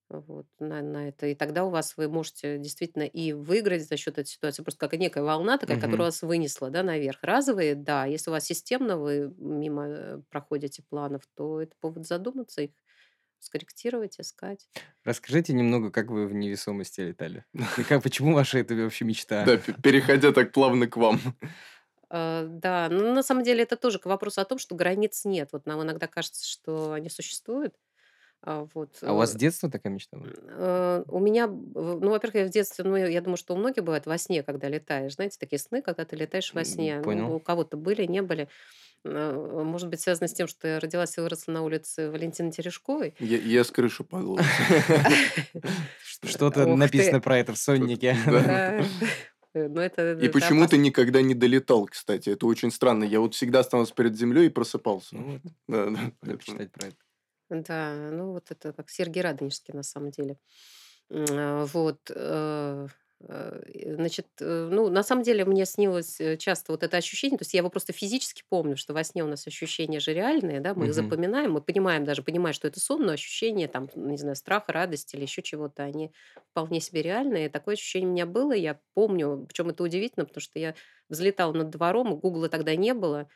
[0.10, 1.28] Вот, на, на это.
[1.28, 5.00] И тогда у вас вы можете действительно и выиграть за счет этой ситуации, просто как
[5.00, 6.10] некая волна такая, которая Мгм.
[6.10, 7.20] вас вынесла да, наверх.
[7.24, 12.62] Разовые, да, если у вас системно вы мимо э, проходите планов, то это повод задуматься
[12.64, 12.72] их,
[13.40, 14.70] скорректировать, искать.
[15.04, 17.46] Расскажите немного, как вы в невесомости летали.
[17.76, 19.46] И как, почему ваша это вообще мечта?
[19.46, 21.20] Да, переходя так плавно к вам.
[22.14, 25.50] Э, Да, но на самом деле это тоже к вопросу о том, что границ нет.
[25.52, 27.74] Вот нам иногда кажется, что они существуют.
[28.46, 28.90] А Вот.
[29.02, 30.30] А у вас с э, детства такая мечта была?
[30.36, 34.06] Э, У меня, ну, во-первых, я в детстве, ну, я думаю, что у многих бывает
[34.06, 35.16] во сне, когда летаешь.
[35.16, 36.98] Знаете, такие сны, когда ты летаешь во сне.
[36.98, 37.34] Ну, Понял.
[37.34, 38.48] у кого-то были, не были.
[39.06, 43.16] Может быть, связано с тем, что я родилась и выросла на улице Валентины Терешковой.
[43.20, 44.38] Я, я с крыши падал.
[44.38, 48.16] Ш- Что-то написано про это в соннике.
[49.54, 50.76] Э, Ну, это, И это почему ты опасно.
[50.78, 52.30] никогда не долетал, кстати?
[52.30, 53.04] Это очень странно.
[53.04, 55.16] Я вот всегда оставался перед землей и просыпался.
[55.16, 55.92] Ну вот, Да, да,
[56.22, 56.98] надо почитать про это.
[57.50, 60.38] Да, ну вот это как Сергей Радонежский на самом деле.
[61.12, 62.00] А, Вот.
[63.28, 67.44] Э, Значит, э, ну, на самом деле мне снилось э, часто вот это ощущение, то
[67.44, 70.74] есть я его просто физически помню, что во сне у нас ощущения же реальные, да,
[70.76, 70.94] мы их Мгм.
[70.94, 75.16] запоминаем, мы понимаем, даже понимаем, что это сон, но ощущения там, не знаю, страха, радости
[75.16, 76.12] или еще чего-то, они
[76.52, 77.50] вполне себе реальные.
[77.50, 80.76] Такое ощущение у меня было, я помню, причем это удивительно, потому что я
[81.10, 83.28] взлетала над двором, Гугла тогда не было,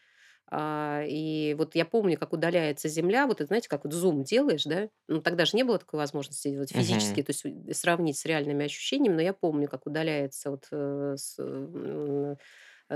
[0.52, 4.89] и вот я помню, как удаляется Земля, вот это, знаете, как вот зум делаешь, да?
[5.08, 7.24] Ну, тогда же не было такой возможности делать физически, Мгм.
[7.24, 11.36] то есть э, сравнить с реальными ощущениями, но я помню, как удаляется вот э, с,
[11.39, 12.36] э,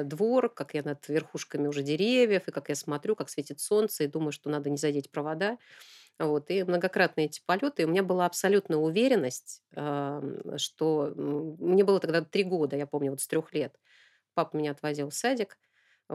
[0.03, 4.07] двор, как я над верхушками уже деревьев, и как я смотрю, как светит солнце, и
[4.07, 5.57] думаю, что надо не задеть провода.
[6.19, 7.83] Вот, и многократные эти полеты.
[7.83, 13.11] И у меня была абсолютная уверенность, ам, что мне было тогда три года, я помню,
[13.11, 13.79] вот с трех лет.
[14.35, 15.57] Папа меня отвозил в садик,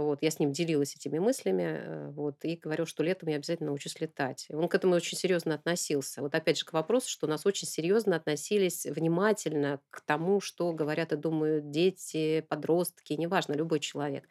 [0.02, 3.68] вот, я с ним делилась этими мыслями, э, вот, и говорил, что летом я обязательно
[3.68, 4.46] научусь летать.
[4.50, 6.20] Он к этому очень серьезно относился.
[6.20, 11.12] Вот опять же к вопросу, что нас очень серьезно относились внимательно к тому, что говорят
[11.12, 14.24] и думают дети, подростки, неважно, любой человек.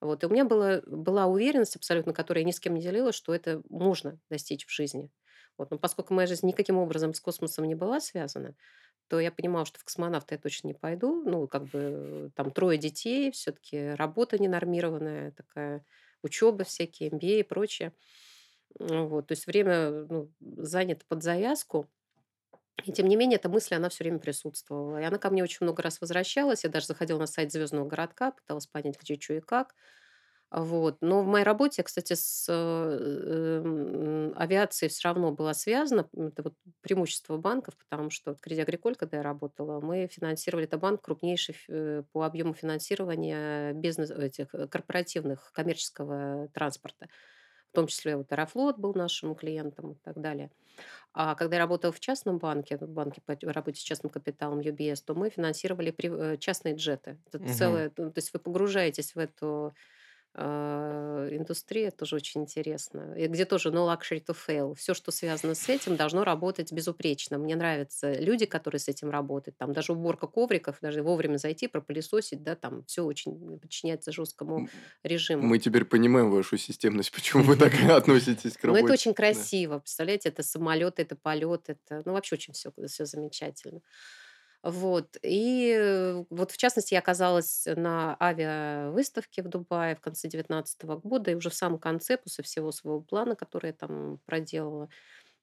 [0.00, 3.12] Вот, и у меня была, была уверенность абсолютно, которую я ни с кем не делила,
[3.12, 5.10] что это можно достичь в жизни.
[5.58, 8.54] Вот, но поскольку моя жизнь никаким образом с космосом не была связана,
[9.10, 11.20] то я понимала, что в космонавты я точно не пойду.
[11.24, 15.84] Ну, как бы там трое детей, все-таки работа ненормированная, такая
[16.22, 17.92] учеба всякие, MBA и прочее.
[18.78, 21.88] Вот, то есть время ну, занято под завязку.
[22.84, 25.00] И тем не менее, эта мысль, она все время присутствовала.
[25.00, 26.62] И она ко мне очень много раз возвращалась.
[26.62, 29.74] Я даже заходила на сайт Звездного городка, пыталась понять, где, что и как.
[30.50, 30.98] Вот.
[31.00, 36.08] Но в моей работе, кстати, с э, авиацией все равно была связана.
[36.16, 40.76] Это вот преимущество банков, потому что вот Кредит Агриколь, когда я работала, мы финансировали, это
[40.76, 47.08] банк крупнейший э, по объему финансирования бизнес, этих э, корпоративных, коммерческого транспорта.
[47.72, 50.50] В том числе вот Аэрофлот был нашим клиентом и так далее.
[51.12, 55.02] А когда я работала в частном банке, в банке по работе с частным капиталом UBS,
[55.04, 55.94] то мы финансировали
[56.38, 57.20] частные джеты.
[57.26, 57.46] Это Мгм.
[57.46, 59.74] целое, то есть вы погружаетесь в эту
[60.36, 63.14] индустрия, это тоже очень интересно.
[63.16, 64.74] И где тоже no luxury to fail.
[64.74, 67.38] Все, что связано с этим, должно работать безупречно.
[67.38, 69.56] Мне нравятся люди, которые с этим работают.
[69.58, 74.68] Там даже уборка ковриков, даже вовремя зайти, пропылесосить, да, там все очень подчиняется жесткому
[75.02, 75.42] режиму.
[75.42, 78.92] Мы теперь понимаем вашу системность, почему вы так относитесь к Но это работе.
[78.94, 79.78] очень красиво.
[79.80, 83.80] Представляете, это самолет, это полет, это, ну, вообще очень все, все замечательно.
[84.62, 85.16] Вот.
[85.22, 91.34] И вот, в частности, я оказалась на авиавыставке в Дубае в конце 2019 года, и
[91.34, 94.88] уже в самом конце, после всего своего плана, который я там проделала,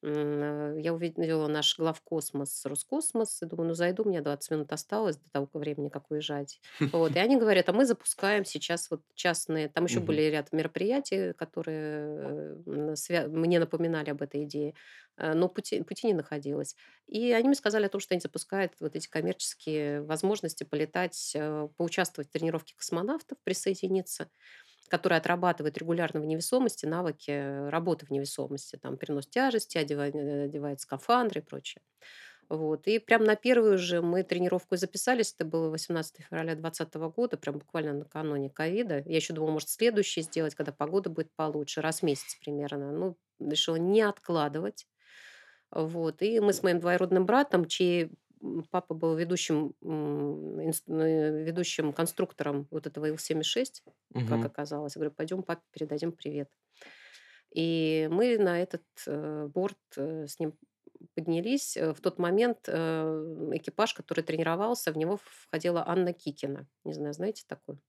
[0.03, 5.49] я увидела наш главкосмос Роскосмос, и думаю, ну, зайду, мне 20 минут осталось до того
[5.53, 6.59] времени, как уезжать.
[6.91, 7.15] Вот.
[7.15, 12.61] И они говорят, а мы запускаем сейчас вот частные, там еще были ряд мероприятий, которые
[12.65, 14.73] э, свя- мне напоминали об этой идее,
[15.17, 16.75] э, но пути, пути не находилось.
[17.07, 21.67] И они мне сказали о том, что они запускают вот эти коммерческие возможности полетать, э,
[21.77, 24.29] поучаствовать в тренировке космонавтов, присоединиться,
[24.89, 30.81] которые отрабатывают регулярно в невесомости навыки работы в невесомости, там перенос тяжести, одевают, э, одевают
[30.81, 31.81] скафандры и прочее.
[32.49, 32.87] Вот.
[32.87, 35.33] И прям на первую же мы тренировку и записались.
[35.33, 39.03] Это было 18 февраля 2020 года, прям буквально накануне ковида.
[39.05, 42.91] Я еще думала, может, следующий сделать, когда погода будет получше, раз в месяц примерно.
[42.91, 44.87] Ну, решила не откладывать.
[45.71, 46.21] Вот.
[46.21, 48.11] И мы с моим двоюродным братом, чей
[48.71, 53.83] папа был ведущим, э, ведущим конструктором вот этого Ил-76,
[54.25, 54.45] как Мгм.
[54.45, 54.95] оказалось.
[54.95, 56.49] Я говорю, пойдем папе передадим привет.
[57.53, 60.57] И мы на этот э, борт э, с ним
[61.15, 61.77] поднялись.
[61.77, 66.67] В тот момент экипаж, который тренировался, в него входила Анна Кикина.
[66.83, 67.79] Не знаю, знаете такую?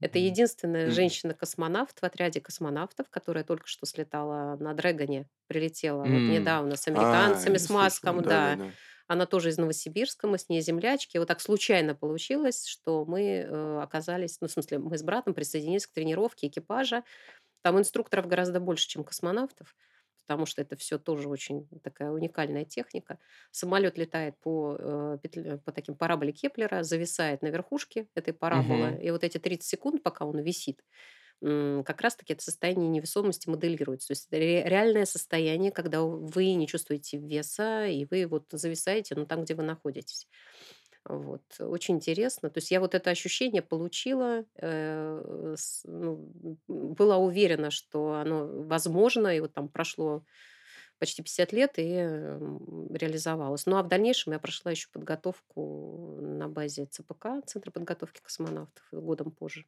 [0.00, 6.28] Это единственная женщина-космонавт в отряде космонавтов, которая только что слетала на Дрэгоне, прилетела вот М.
[6.28, 8.58] недавно с А, американцами, я с слышал, Маском, да.
[8.58, 8.76] да-да-да.
[9.08, 11.18] Она тоже из Новосибирска, мы с ней землячки.
[11.18, 15.86] Вот так случайно получилось, что мы э, оказались, ну, в смысле, мы с братом присоединились
[15.86, 17.04] к тренировке экипажа.
[17.62, 19.76] Там инструкторов гораздо больше, чем космонавтов,
[20.26, 23.18] потому что это все тоже очень такая уникальная техника.
[23.50, 29.00] Самолет летает по, э, по таким параболе Кеплера, зависает на верхушке этой параболы, Мгм.
[29.00, 30.84] и вот эти 30 секунд, пока он висит,
[31.42, 34.08] как раз-таки это состояние невесомости моделируется.
[34.08, 39.14] То есть это ре- реальное состояние, когда вы не чувствуете веса, и вы вот зависаете,
[39.16, 40.28] ну, там, где вы находитесь.
[41.04, 41.42] Вот.
[41.60, 42.50] Очень интересно.
[42.50, 46.32] То есть я вот это ощущение получила, э, с- ну,
[46.68, 50.24] была уверена, что оно возможно, и вот там прошло
[50.98, 53.66] почти 50 лет, и реализовалось.
[53.66, 59.30] Ну а в дальнейшем я прошла еще подготовку на базе ЦПК, Центра подготовки космонавтов, годом
[59.30, 59.64] позже.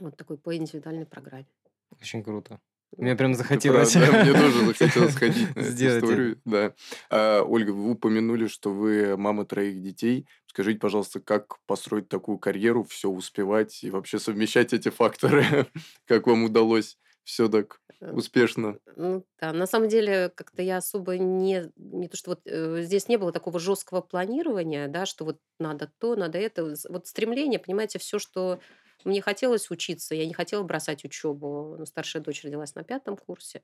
[0.00, 1.46] Вот такой по индивидуальной программе.
[1.90, 2.60] Очень круто.
[2.96, 6.40] Мне прям захотелось правда, да, мне тоже захотелось сходить на эту историю.
[6.44, 6.74] Да.
[7.10, 10.26] А, Ольга, вы упомянули, что вы мама троих детей.
[10.46, 15.44] Скажите, пожалуйста, как построить такую карьеру, все успевать и вообще совмещать эти факторы?
[16.06, 18.78] Как вам удалось все так э, успешно?
[18.96, 23.06] Ну да, на самом деле как-то я особо не, не то, что вот э, здесь
[23.06, 26.74] не было такого жесткого планирования, да, что вот надо то, надо это.
[26.88, 28.60] Вот стремление, понимаете, все, что
[29.04, 31.76] мне хотелось учиться, я не хотела бросать учебу.
[31.78, 33.62] Ну, старшая дочь родилась на пятом курсе,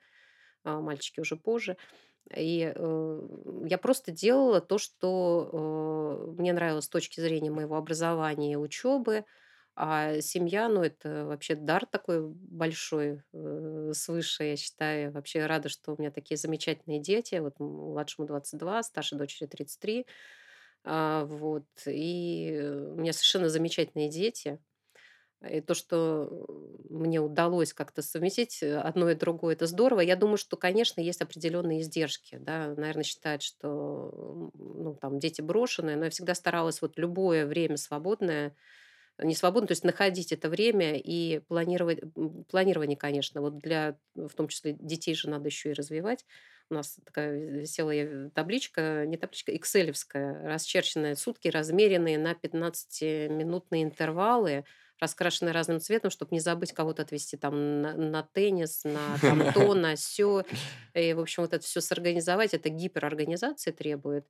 [0.64, 1.76] а мальчики уже позже.
[2.34, 3.20] И э,
[3.66, 5.50] я просто делала то, что
[6.36, 9.24] э, мне нравилось с точки зрения моего образования и учебы.
[9.76, 15.12] А семья, ну, это вообще дар такой большой э, свыше, я считаю.
[15.12, 17.36] Вообще рада, что у меня такие замечательные дети.
[17.36, 20.06] Вот младшему 22, старшей дочери 33.
[20.84, 21.66] А, вот.
[21.86, 24.60] И у меня совершенно замечательные дети.
[25.50, 26.46] И то, что
[26.90, 30.00] мне удалось как-то совместить э, одно и другое, это здорово.
[30.00, 32.38] Я думаю, что, конечно, есть определенные издержки.
[32.40, 32.74] Да?
[32.76, 38.54] Наверное, считают, что ну, там, дети брошенные, но я всегда старалась вот любое время свободное,
[39.18, 42.00] не свободно, то есть находить это время и планировать,
[42.48, 46.24] планирование, конечно, вот для, в том числе детей же надо еще и развивать.
[46.70, 54.64] У нас такая веселая табличка, не табличка, экселевская, расчерченная сутки, размеренные на 15-минутные интервалы,
[55.00, 59.74] раскрашенные разным цветом, чтобы не забыть кого-то отвезти там на, на теннис, на там, то,
[59.74, 60.44] на все.
[60.94, 64.26] И, в общем, вот это все сорганизовать, это гиперорганизация требует.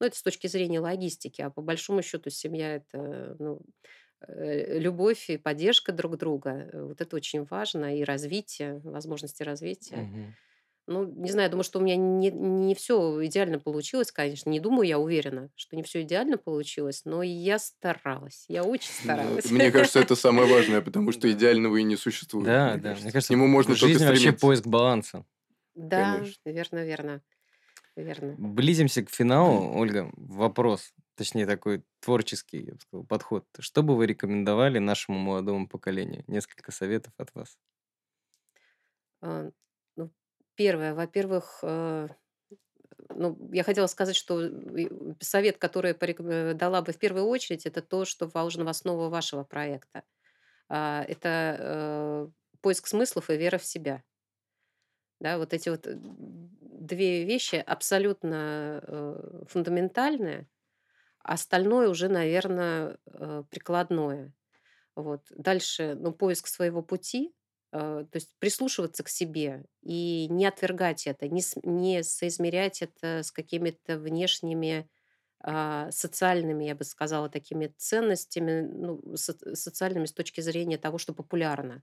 [0.00, 1.42] Ну, это с точки зрения логистики.
[1.42, 3.60] А по большому счету семья– это ну,
[4.26, 6.70] э, любовь и поддержка друг друга.
[6.72, 7.96] Вот это очень важно.
[7.98, 9.96] И развитие, возможности развития.
[9.96, 10.34] Мгм.
[10.88, 14.50] Ну, не знаю, думаю, что у меня не, не все идеально получилось, конечно.
[14.50, 18.44] Не думаю, я уверена, что не все идеально получилось, но я старалась.
[18.48, 19.50] Я очень Ну, старалась.
[19.50, 22.94] Мне кажется, это самое важное, потому что идеального и не существует, Да, да.
[22.94, 23.32] Мне кажется.
[23.32, 25.24] Нему можно только жизнь вообще поиск баланса.
[25.74, 27.22] Да, верно, верно,
[27.96, 28.34] верно.
[28.38, 29.72] Близимся к финалу.
[29.76, 33.44] Ольга, вопрос, точнее такой творческий, я бы сказал, подход.
[33.58, 36.22] Что бы вы рекомендовали нашему молодому поколению?
[36.28, 37.58] Несколько советов от вас.
[40.56, 42.08] Первое, во-первых, э,
[43.10, 44.50] ну, я хотела сказать, что
[45.20, 45.94] совет, который
[46.54, 50.02] дала бы в первую очередь, это то, что положено в основу вашего проекта.
[50.68, 52.28] А, Это э,
[52.62, 54.02] поиск смыслов и вера в себя.
[55.20, 60.48] Да, вот эти вот э, две вещи абсолютно э, фундаментальные,
[61.20, 62.98] а остальное уже, наверное,
[63.50, 64.32] прикладное.
[64.96, 65.22] Вот.
[65.30, 67.34] Дальше, ну, поиск своего пути,
[67.78, 73.98] то есть прислушиваться к себе и не отвергать это, не, не соизмерять это с какими-то
[73.98, 74.88] внешними
[75.40, 81.14] а, социальными, я бы сказала, такими ценностями, ну, со- социальными с точки зрения того, что
[81.14, 81.82] популярно.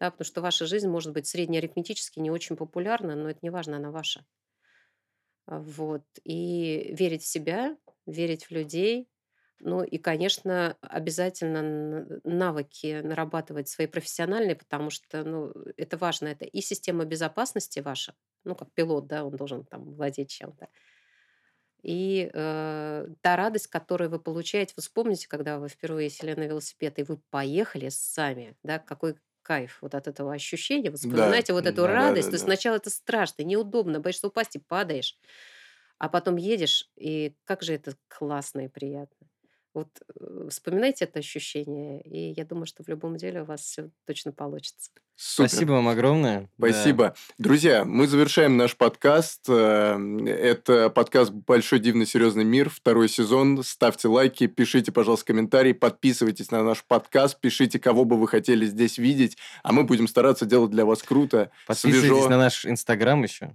[0.00, 3.76] Да, потому что ваша жизнь может быть среднеарифметически не очень популярна, но это не важно,
[3.78, 4.26] она ваша.
[5.46, 6.02] Вот.
[6.24, 9.08] И верить в себя, верить в людей.
[9.60, 16.28] Ну и, конечно, обязательно навыки нарабатывать свои профессиональные, потому что ну, это важно.
[16.28, 20.68] Это и система безопасности ваша, ну как пилот, да, он должен там владеть чем-то.
[21.82, 26.98] И э, та радость, которую вы получаете, вы вспомните, когда вы впервые сели на велосипед,
[26.98, 30.90] и вы поехали сами, да, какой кайф вот от этого ощущения.
[30.90, 31.88] Вы Да, вспоминаете вот эту Да.
[31.96, 32.30] да, радость.
[32.30, 32.44] да, То есть да.
[32.44, 35.18] сначала это страшно, неудобно, боишься упасть и падаешь.
[35.98, 39.27] А потом едешь, и как же это классно и приятно.
[39.78, 43.90] Вот э, вспоминайте это ощущение, и я думаю, что в любом деле у вас все
[44.06, 44.90] точно получится.
[45.14, 45.48] Супер.
[45.48, 46.40] Спасибо вам огромное.
[46.58, 46.68] Да.
[46.68, 47.14] Спасибо.
[47.38, 49.44] Друзья, мы завершаем наш подкаст.
[49.48, 53.62] Э, Это подкаст «Большой дивный серьезный мир», второй сезон.
[53.62, 58.98] Ставьте лайки, пишите, пожалуйста, комментарии, подписывайтесь на наш подкаст, пишите, кого бы вы хотели здесь
[58.98, 63.54] видеть, а мы будем стараться делать для вас круто, Подписывайтесь свежо на наш инстаграм еще.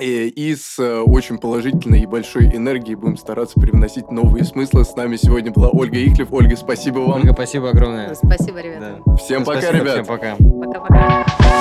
[0.00, 4.84] И, и с э, очень положительной и большой энергией будем стараться привносить новые смыслы.
[4.84, 6.32] С нами сегодня была Ольга Ихлев.
[6.32, 7.20] Ольга, спасибо вам.
[7.20, 8.14] Ольга, спасибо огромное.
[8.14, 9.00] Спасибо, ребята.
[9.04, 9.16] Да.
[9.16, 9.94] Всем пока, Спасибо, ребят.
[9.94, 10.36] Всем пока.
[10.36, 11.51] Пока-пока.